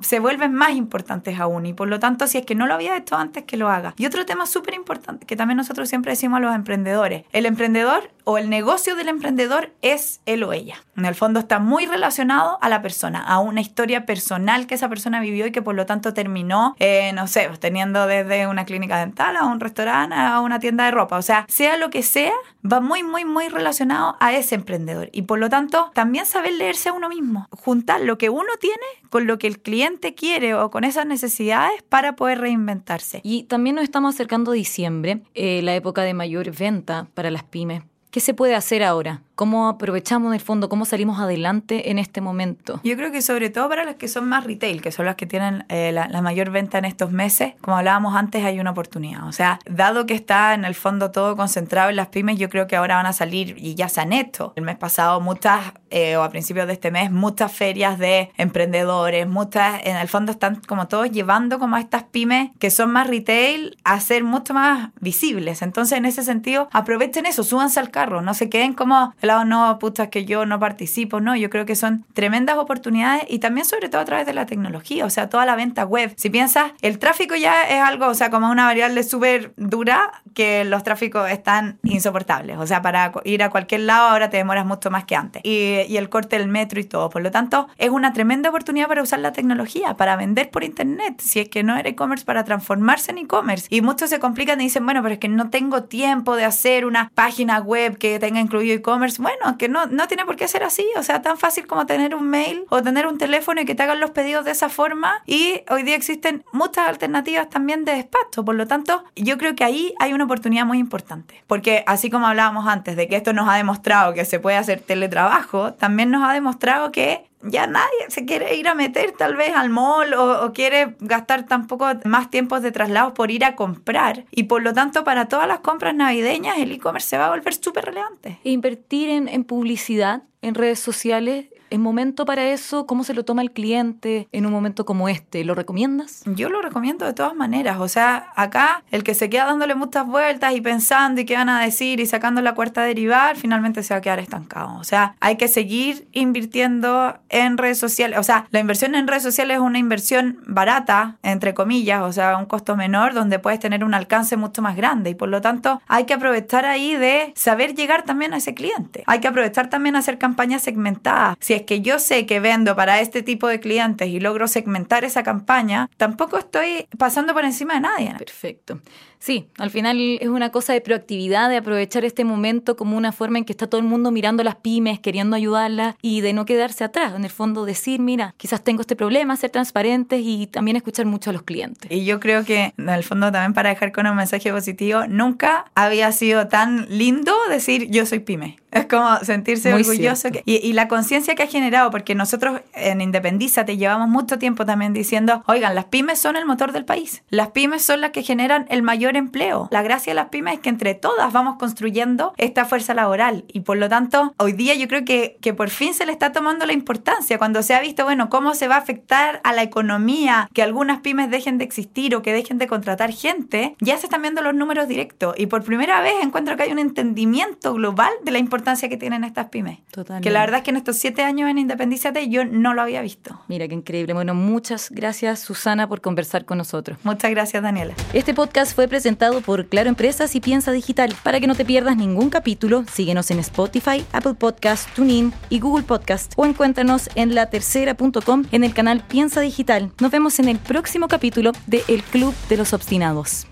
se 0.00 0.20
vuelven 0.20 0.52
más 0.52 0.72
importantes 0.72 1.38
aún 1.38 1.66
y 1.66 1.72
por 1.72 1.88
lo 1.88 2.00
tanto 2.00 2.26
si 2.26 2.38
es 2.38 2.46
que 2.46 2.54
no 2.54 2.66
lo 2.66 2.74
había 2.74 2.96
hecho 2.96 3.16
antes, 3.16 3.44
que 3.44 3.56
lo 3.56 3.68
haga. 3.68 3.94
Y 3.96 4.06
otro 4.06 4.26
tema 4.26 4.46
súper 4.46 4.74
importante 4.74 5.26
que 5.26 5.36
también 5.36 5.56
nosotros 5.56 5.88
siempre 5.88 6.12
decimos 6.12 6.38
a 6.38 6.40
los 6.40 6.54
emprendedores, 6.54 7.24
el 7.32 7.46
emprendedor 7.46 8.10
o 8.24 8.38
el 8.38 8.50
negocio 8.50 8.96
del 8.96 9.08
emprendedor 9.08 9.72
es 9.82 10.20
él 10.26 10.42
o 10.42 10.52
ella. 10.52 10.76
En 10.96 11.04
el 11.04 11.14
fondo 11.14 11.40
está 11.40 11.58
muy 11.58 11.86
relacionado 11.86 12.58
a 12.60 12.68
la 12.68 12.82
persona, 12.82 13.22
a 13.22 13.38
una 13.38 13.60
historia 13.60 14.04
personal 14.04 14.66
que 14.66 14.74
esa 14.74 14.88
persona 14.88 15.20
vivió 15.20 15.46
y 15.46 15.52
que 15.52 15.62
por 15.62 15.74
lo 15.74 15.86
tanto 15.86 16.12
terminó, 16.12 16.74
eh, 16.78 17.12
no 17.14 17.28
sé, 17.28 17.48
teniendo 17.60 18.06
desde 18.06 18.46
una 18.46 18.64
clínica 18.64 18.98
dental 18.98 19.36
a 19.36 19.44
un 19.44 19.60
restaurante, 19.60 20.16
a 20.16 20.40
una 20.40 20.58
tienda 20.58 20.86
de 20.86 20.90
ropa. 20.90 21.18
O 21.18 21.22
sea, 21.22 21.44
sea 21.48 21.76
lo 21.76 21.90
que 21.90 22.02
sea, 22.02 22.32
va 22.64 22.80
muy, 22.80 23.02
muy, 23.02 23.24
muy 23.24 23.48
relacionado 23.48 24.16
a 24.20 24.32
ese 24.32 24.54
emprendedor. 24.54 25.08
Y 25.12 25.22
por 25.22 25.38
lo 25.38 25.48
tanto, 25.48 25.90
también 25.94 26.26
saber 26.26 26.54
leerse 26.54 26.88
a 26.88 26.92
uno 26.92 27.08
mismo. 27.08 27.46
Juntar 27.50 28.00
lo 28.00 28.18
que 28.18 28.30
uno 28.30 28.52
tiene 28.60 28.76
con 29.10 29.25
lo 29.26 29.38
que 29.38 29.46
el 29.46 29.60
cliente 29.60 30.14
quiere 30.14 30.54
o 30.54 30.70
con 30.70 30.84
esas 30.84 31.06
necesidades 31.06 31.82
para 31.82 32.16
poder 32.16 32.40
reinventarse. 32.40 33.20
Y 33.22 33.44
también 33.44 33.76
nos 33.76 33.84
estamos 33.84 34.14
acercando 34.14 34.52
a 34.52 34.54
diciembre, 34.54 35.22
eh, 35.34 35.60
la 35.62 35.74
época 35.74 36.02
de 36.02 36.14
mayor 36.14 36.50
venta 36.56 37.08
para 37.14 37.30
las 37.30 37.44
pymes. 37.44 37.82
¿Qué 38.16 38.20
se 38.20 38.32
puede 38.32 38.54
hacer 38.54 38.82
ahora? 38.82 39.20
¿Cómo 39.34 39.68
aprovechamos 39.68 40.32
el 40.32 40.40
fondo? 40.40 40.70
¿Cómo 40.70 40.86
salimos 40.86 41.20
adelante 41.20 41.90
en 41.90 41.98
este 41.98 42.22
momento? 42.22 42.80
Yo 42.82 42.96
creo 42.96 43.12
que 43.12 43.20
sobre 43.20 43.50
todo 43.50 43.68
para 43.68 43.84
las 43.84 43.96
que 43.96 44.08
son 44.08 44.26
más 44.26 44.44
retail, 44.44 44.80
que 44.80 44.90
son 44.90 45.04
las 45.04 45.16
que 45.16 45.26
tienen 45.26 45.66
eh, 45.68 45.92
la, 45.92 46.08
la, 46.08 46.22
mayor 46.22 46.48
venta 46.48 46.78
en 46.78 46.86
estos 46.86 47.12
meses, 47.12 47.52
como 47.60 47.76
hablábamos 47.76 48.16
antes, 48.16 48.42
hay 48.46 48.58
una 48.58 48.70
oportunidad. 48.70 49.28
O 49.28 49.32
sea, 49.32 49.58
dado 49.66 50.06
que 50.06 50.14
está 50.14 50.54
en 50.54 50.64
el 50.64 50.74
fondo 50.74 51.10
todo 51.10 51.36
concentrado 51.36 51.90
en 51.90 51.96
las 51.96 52.06
pymes, 52.06 52.38
yo 52.38 52.48
creo 52.48 52.66
que 52.66 52.76
ahora 52.76 52.96
van 52.96 53.04
a 53.04 53.12
salir 53.12 53.56
y 53.58 53.74
ya 53.74 53.90
se 53.90 54.00
han 54.00 54.14
hecho. 54.14 54.54
El 54.56 54.64
mes 54.64 54.78
pasado 54.78 55.20
muchas, 55.20 55.74
eh, 55.90 56.16
o 56.16 56.22
a 56.22 56.30
principios 56.30 56.66
de 56.66 56.72
este 56.72 56.90
mes, 56.90 57.10
muchas 57.10 57.52
ferias 57.52 57.98
de 57.98 58.30
emprendedores, 58.38 59.28
muchas, 59.28 59.82
en 59.84 59.98
el 59.98 60.08
fondo 60.08 60.32
están 60.32 60.62
como 60.66 60.88
todos 60.88 61.10
llevando 61.10 61.58
como 61.58 61.76
a 61.76 61.80
estas 61.80 62.04
pymes 62.04 62.52
que 62.58 62.70
son 62.70 62.90
más 62.90 63.06
retail 63.06 63.76
a 63.84 64.00
ser 64.00 64.24
mucho 64.24 64.54
más 64.54 64.92
visibles. 64.98 65.60
Entonces, 65.60 65.98
en 65.98 66.06
ese 66.06 66.22
sentido, 66.22 66.70
aprovechen 66.72 67.26
eso, 67.26 67.44
súbanse 67.44 67.80
al 67.80 67.90
carro, 67.90 68.05
no 68.06 68.34
se 68.34 68.48
queden 68.48 68.74
como 68.74 69.14
lado, 69.20 69.44
no, 69.44 69.78
putas 69.78 70.08
que 70.08 70.24
yo 70.24 70.46
no 70.46 70.58
participo, 70.58 71.20
no, 71.20 71.36
yo 71.36 71.50
creo 71.50 71.66
que 71.66 71.76
son 71.76 72.04
tremendas 72.14 72.56
oportunidades 72.56 73.24
y 73.28 73.38
también 73.38 73.66
sobre 73.66 73.88
todo 73.88 74.00
a 74.00 74.04
través 74.04 74.26
de 74.26 74.34
la 74.34 74.46
tecnología, 74.46 75.04
o 75.04 75.10
sea, 75.10 75.28
toda 75.28 75.44
la 75.46 75.56
venta 75.56 75.84
web. 75.84 76.12
Si 76.16 76.30
piensas, 76.30 76.72
el 76.82 76.98
tráfico 76.98 77.34
ya 77.34 77.64
es 77.64 77.80
algo, 77.82 78.06
o 78.06 78.14
sea, 78.14 78.30
como 78.30 78.50
una 78.50 78.64
variable 78.64 79.02
súper 79.02 79.52
dura 79.56 80.22
que 80.34 80.64
los 80.64 80.82
tráficos 80.82 81.28
están 81.30 81.78
insoportables, 81.82 82.58
o 82.58 82.66
sea, 82.66 82.82
para 82.82 83.12
ir 83.24 83.42
a 83.42 83.50
cualquier 83.50 83.82
lado 83.82 84.08
ahora 84.08 84.30
te 84.30 84.36
demoras 84.36 84.66
mucho 84.66 84.90
más 84.90 85.04
que 85.04 85.16
antes. 85.16 85.42
Y, 85.44 85.82
y 85.88 85.96
el 85.96 86.08
corte 86.08 86.38
del 86.38 86.48
metro 86.48 86.80
y 86.80 86.84
todo, 86.84 87.10
por 87.10 87.22
lo 87.22 87.30
tanto, 87.30 87.68
es 87.78 87.90
una 87.90 88.12
tremenda 88.12 88.50
oportunidad 88.50 88.88
para 88.88 89.02
usar 89.02 89.20
la 89.20 89.32
tecnología, 89.32 89.96
para 89.96 90.16
vender 90.16 90.50
por 90.50 90.64
internet, 90.64 91.20
si 91.20 91.40
es 91.40 91.48
que 91.48 91.62
no 91.62 91.76
era 91.76 91.88
e-commerce, 91.88 92.24
para 92.24 92.44
transformarse 92.44 93.10
en 93.10 93.18
e-commerce. 93.18 93.66
Y 93.70 93.80
muchos 93.80 94.10
se 94.10 94.18
complican 94.18 94.60
y 94.60 94.64
dicen, 94.64 94.84
bueno, 94.84 95.02
pero 95.02 95.14
es 95.14 95.20
que 95.20 95.28
no 95.28 95.50
tengo 95.50 95.84
tiempo 95.84 96.36
de 96.36 96.44
hacer 96.44 96.86
una 96.86 97.10
página 97.14 97.60
web 97.60 97.95
que 97.96 98.18
tenga 98.18 98.40
incluido 98.40 98.74
e-commerce 98.74 99.20
bueno, 99.20 99.58
que 99.58 99.68
no, 99.68 99.86
no 99.86 100.08
tiene 100.08 100.24
por 100.24 100.36
qué 100.36 100.48
ser 100.48 100.62
así, 100.62 100.86
o 100.96 101.02
sea, 101.02 101.22
tan 101.22 101.38
fácil 101.38 101.66
como 101.66 101.86
tener 101.86 102.14
un 102.14 102.28
mail 102.28 102.64
o 102.68 102.82
tener 102.82 103.06
un 103.06 103.18
teléfono 103.18 103.60
y 103.60 103.64
que 103.64 103.74
te 103.74 103.82
hagan 103.82 104.00
los 104.00 104.10
pedidos 104.10 104.44
de 104.44 104.50
esa 104.52 104.68
forma 104.68 105.22
y 105.26 105.62
hoy 105.70 105.82
día 105.82 105.96
existen 105.96 106.44
muchas 106.52 106.88
alternativas 106.88 107.48
también 107.48 107.84
de 107.84 107.92
despacho, 107.92 108.44
por 108.44 108.54
lo 108.54 108.66
tanto, 108.66 109.04
yo 109.14 109.38
creo 109.38 109.54
que 109.54 109.64
ahí 109.64 109.94
hay 109.98 110.12
una 110.12 110.24
oportunidad 110.24 110.66
muy 110.66 110.78
importante, 110.78 111.42
porque 111.46 111.84
así 111.86 112.10
como 112.10 112.26
hablábamos 112.26 112.66
antes 112.66 112.96
de 112.96 113.08
que 113.08 113.16
esto 113.16 113.32
nos 113.32 113.48
ha 113.48 113.54
demostrado 113.54 114.14
que 114.14 114.24
se 114.24 114.40
puede 114.40 114.56
hacer 114.56 114.80
teletrabajo, 114.80 115.74
también 115.74 116.10
nos 116.10 116.28
ha 116.28 116.32
demostrado 116.32 116.92
que 116.92 117.26
ya 117.42 117.66
nadie 117.66 118.06
se 118.08 118.24
quiere 118.24 118.56
ir 118.56 118.68
a 118.68 118.74
meter 118.74 119.12
tal 119.12 119.36
vez 119.36 119.54
al 119.54 119.70
mall 119.70 120.14
o, 120.14 120.52
quiere 120.52 120.96
gastar 121.00 121.46
tampoco 121.46 121.86
más 122.04 122.30
tiempos 122.30 122.62
de 122.62 122.72
traslado 122.72 123.14
por 123.14 123.30
ir 123.30 123.44
a 123.44 123.56
comprar. 123.56 124.24
Y 124.30 124.44
por 124.44 124.62
lo 124.62 124.72
tanto, 124.72 125.04
para 125.04 125.28
todas 125.28 125.46
las 125.46 125.60
compras 125.60 125.94
navideñas, 125.94 126.58
el 126.58 126.72
e-commerce 126.72 127.08
se 127.08 127.18
va 127.18 127.26
a 127.26 127.30
volver 127.30 127.54
súper 127.54 127.84
relevante. 127.84 128.38
E 128.44 128.50
invertir 128.50 129.10
en, 129.10 129.28
en 129.28 129.44
publicidad 129.44 130.22
en 130.42 130.54
redes 130.54 130.78
sociales 130.78 131.46
¿Es 131.70 131.78
momento 131.78 132.24
para 132.24 132.44
eso? 132.44 132.86
¿Cómo 132.86 133.04
se 133.04 133.14
lo 133.14 133.24
toma 133.24 133.42
el 133.42 133.50
cliente 133.50 134.28
en 134.32 134.46
un 134.46 134.52
momento 134.52 134.84
como 134.84 135.08
este? 135.08 135.44
¿Lo 135.44 135.54
recomiendas? 135.54 136.22
Yo 136.26 136.48
lo 136.48 136.62
recomiendo 136.62 137.06
de 137.06 137.12
todas 137.12 137.34
maneras. 137.34 137.78
O 137.80 137.88
sea, 137.88 138.32
acá 138.36 138.84
el 138.90 139.02
que 139.02 139.14
se 139.14 139.28
queda 139.28 139.46
dándole 139.46 139.74
muchas 139.74 140.06
vueltas 140.06 140.54
y 140.54 140.60
pensando 140.60 141.20
y 141.20 141.24
qué 141.24 141.34
van 141.34 141.48
a 141.48 141.60
decir 141.60 142.00
y 142.00 142.06
sacando 142.06 142.40
la 142.40 142.54
cuarta 142.54 142.82
derivada, 142.82 143.34
finalmente 143.34 143.82
se 143.82 143.94
va 143.94 143.98
a 143.98 144.00
quedar 144.00 144.18
estancado. 144.18 144.78
O 144.78 144.84
sea, 144.84 145.16
hay 145.20 145.36
que 145.36 145.48
seguir 145.48 146.08
invirtiendo 146.12 147.18
en 147.28 147.58
redes 147.58 147.78
sociales. 147.78 148.18
O 148.18 148.22
sea, 148.22 148.46
la 148.50 148.60
inversión 148.60 148.94
en 148.94 149.08
redes 149.08 149.22
sociales 149.22 149.56
es 149.56 149.62
una 149.62 149.78
inversión 149.78 150.38
barata, 150.46 151.16
entre 151.22 151.54
comillas, 151.54 152.02
o 152.02 152.12
sea, 152.12 152.36
un 152.36 152.46
costo 152.46 152.76
menor 152.76 153.14
donde 153.14 153.38
puedes 153.38 153.60
tener 153.60 153.84
un 153.84 153.94
alcance 153.94 154.36
mucho 154.36 154.62
más 154.62 154.76
grande 154.76 155.10
y 155.10 155.14
por 155.14 155.28
lo 155.28 155.40
tanto 155.40 155.80
hay 155.88 156.04
que 156.04 156.14
aprovechar 156.14 156.64
ahí 156.64 156.94
de 156.94 157.32
saber 157.34 157.74
llegar 157.74 158.02
también 158.02 158.34
a 158.34 158.36
ese 158.38 158.54
cliente. 158.54 159.02
Hay 159.06 159.20
que 159.20 159.28
aprovechar 159.28 159.68
también 159.68 159.96
a 159.96 160.00
hacer 160.00 160.18
campañas 160.18 160.62
segmentadas. 160.62 161.36
Es 161.56 161.62
que 161.62 161.80
yo 161.80 161.98
sé 161.98 162.26
que 162.26 162.40
vendo 162.40 162.76
para 162.76 163.00
este 163.00 163.22
tipo 163.22 163.48
de 163.48 163.60
clientes 163.60 164.08
y 164.08 164.20
logro 164.20 164.48
segmentar 164.48 165.04
esa 165.04 165.22
campaña, 165.22 165.90
tampoco 165.96 166.38
estoy 166.38 166.86
pasando 166.98 167.34
por 167.34 167.44
encima 167.44 167.74
de 167.74 167.80
nadie. 167.80 168.14
Perfecto. 168.18 168.80
Sí, 169.18 169.48
al 169.58 169.70
final 169.70 169.98
es 170.20 170.28
una 170.28 170.50
cosa 170.50 170.72
de 170.72 170.80
proactividad, 170.80 171.48
de 171.48 171.56
aprovechar 171.56 172.04
este 172.04 172.24
momento 172.24 172.76
como 172.76 172.96
una 172.96 173.12
forma 173.12 173.38
en 173.38 173.44
que 173.44 173.52
está 173.52 173.66
todo 173.66 173.80
el 173.80 173.86
mundo 173.86 174.10
mirando 174.10 174.44
las 174.44 174.56
pymes, 174.56 175.00
queriendo 175.00 175.36
ayudarlas 175.36 175.96
y 176.02 176.20
de 176.20 176.32
no 176.32 176.44
quedarse 176.44 176.84
atrás. 176.84 177.14
En 177.14 177.24
el 177.24 177.30
fondo 177.30 177.64
decir, 177.64 177.98
mira, 178.00 178.34
quizás 178.36 178.62
tengo 178.62 178.82
este 178.82 178.94
problema, 178.94 179.34
ser 179.36 179.50
transparentes 179.50 180.20
y 180.22 180.46
también 180.46 180.76
escuchar 180.76 181.06
mucho 181.06 181.30
a 181.30 181.32
los 181.32 181.42
clientes. 181.42 181.90
Y 181.90 182.04
yo 182.04 182.20
creo 182.20 182.44
que 182.44 182.74
en 182.76 182.88
el 182.88 183.02
fondo 183.02 183.32
también 183.32 183.54
para 183.54 183.70
dejar 183.70 183.92
con 183.92 184.06
un 184.06 184.16
mensaje 184.16 184.52
positivo, 184.52 185.06
nunca 185.08 185.64
había 185.74 186.12
sido 186.12 186.48
tan 186.48 186.86
lindo 186.88 187.32
decir 187.48 187.88
yo 187.90 188.06
soy 188.06 188.20
pyme. 188.20 188.58
Es 188.78 188.86
como 188.86 189.16
sentirse 189.24 189.72
Muy 189.72 189.82
orgulloso. 189.82 190.30
que- 190.30 190.42
y, 190.44 190.56
y 190.56 190.72
la 190.72 190.88
conciencia 190.88 191.34
que 191.34 191.42
ha 191.42 191.46
generado, 191.46 191.90
porque 191.90 192.14
nosotros 192.14 192.60
en 192.74 193.00
Independízate 193.00 193.76
llevamos 193.76 194.08
mucho 194.08 194.38
tiempo 194.38 194.64
también 194.66 194.92
diciendo, 194.92 195.42
oigan, 195.46 195.74
las 195.74 195.86
pymes 195.86 196.18
son 196.18 196.36
el 196.36 196.46
motor 196.46 196.72
del 196.72 196.84
país. 196.84 197.22
Las 197.30 197.48
pymes 197.48 197.82
son 197.84 198.00
las 198.00 198.10
que 198.10 198.22
generan 198.22 198.66
el 198.68 198.82
mayor 198.82 199.16
empleo. 199.16 199.68
La 199.70 199.82
gracia 199.82 200.10
de 200.12 200.14
las 200.14 200.26
pymes 200.28 200.54
es 200.54 200.60
que 200.60 200.68
entre 200.68 200.94
todas 200.94 201.32
vamos 201.32 201.56
construyendo 201.58 202.32
esta 202.36 202.64
fuerza 202.64 202.94
laboral. 202.94 203.44
Y 203.52 203.60
por 203.60 203.76
lo 203.76 203.88
tanto, 203.88 204.34
hoy 204.38 204.52
día 204.52 204.74
yo 204.74 204.88
creo 204.88 205.04
que, 205.04 205.38
que 205.40 205.54
por 205.54 205.70
fin 205.70 205.94
se 205.94 206.06
le 206.06 206.12
está 206.12 206.32
tomando 206.32 206.66
la 206.66 206.72
importancia. 206.72 207.38
Cuando 207.38 207.62
se 207.62 207.74
ha 207.74 207.80
visto, 207.80 208.04
bueno, 208.04 208.28
cómo 208.30 208.54
se 208.54 208.68
va 208.68 208.76
a 208.76 208.78
afectar 208.78 209.40
a 209.44 209.52
la 209.52 209.62
economía 209.62 210.48
que 210.52 210.62
algunas 210.62 211.00
pymes 211.00 211.30
dejen 211.30 211.58
de 211.58 211.64
existir 211.64 212.14
o 212.14 212.22
que 212.22 212.32
dejen 212.32 212.58
de 212.58 212.66
contratar 212.66 213.12
gente, 213.12 213.76
ya 213.80 213.96
se 213.98 214.06
están 214.06 214.22
viendo 214.22 214.42
los 214.42 214.54
números 214.54 214.88
directos. 214.88 215.34
Y 215.38 215.46
por 215.46 215.62
primera 215.62 216.00
vez 216.00 216.14
encuentro 216.22 216.56
que 216.56 216.64
hay 216.64 216.72
un 216.72 216.78
entendimiento 216.78 217.72
global 217.74 218.10
de 218.24 218.32
la 218.32 218.38
importancia 218.66 218.88
que 218.88 218.96
tienen 218.96 219.22
estas 219.22 219.46
pymes. 219.46 219.78
Totalmente. 219.92 220.26
Que 220.26 220.32
la 220.32 220.40
verdad 220.40 220.58
es 220.58 220.64
que 220.64 220.70
en 220.70 220.76
estos 220.76 220.96
siete 220.96 221.22
años 221.22 221.48
en 221.48 221.58
Independízate 221.58 222.28
yo 222.28 222.44
no 222.44 222.74
lo 222.74 222.82
había 222.82 223.00
visto. 223.00 223.40
Mira 223.46 223.68
qué 223.68 223.74
increíble. 223.74 224.12
Bueno, 224.12 224.34
muchas 224.34 224.90
gracias 224.90 225.38
Susana 225.38 225.88
por 225.88 226.00
conversar 226.00 226.44
con 226.44 226.58
nosotros. 226.58 226.98
Muchas 227.04 227.30
gracias, 227.30 227.62
Daniela. 227.62 227.94
Este 228.12 228.34
podcast 228.34 228.74
fue 228.74 228.88
presentado 228.88 229.40
por 229.40 229.66
Claro 229.68 229.88
Empresas 229.88 230.34
y 230.34 230.40
Piensa 230.40 230.72
Digital. 230.72 231.14
Para 231.22 231.38
que 231.38 231.46
no 231.46 231.54
te 231.54 231.64
pierdas 231.64 231.96
ningún 231.96 232.28
capítulo, 232.28 232.84
síguenos 232.92 233.30
en 233.30 233.38
Spotify, 233.38 234.04
Apple 234.12 234.34
Podcast, 234.34 234.92
TuneIn 234.94 235.32
y 235.48 235.60
Google 235.60 235.84
Podcast 235.84 236.32
o 236.36 236.44
encuéntranos 236.44 237.08
en 237.14 237.36
latercera.com 237.36 238.44
en 238.50 238.64
el 238.64 238.74
canal 238.74 239.04
Piensa 239.06 239.40
Digital. 239.40 239.92
Nos 240.00 240.10
vemos 240.10 240.40
en 240.40 240.48
el 240.48 240.58
próximo 240.58 241.06
capítulo 241.06 241.52
de 241.68 241.84
El 241.86 242.02
Club 242.02 242.34
de 242.48 242.56
los 242.56 242.72
Obstinados. 242.72 243.46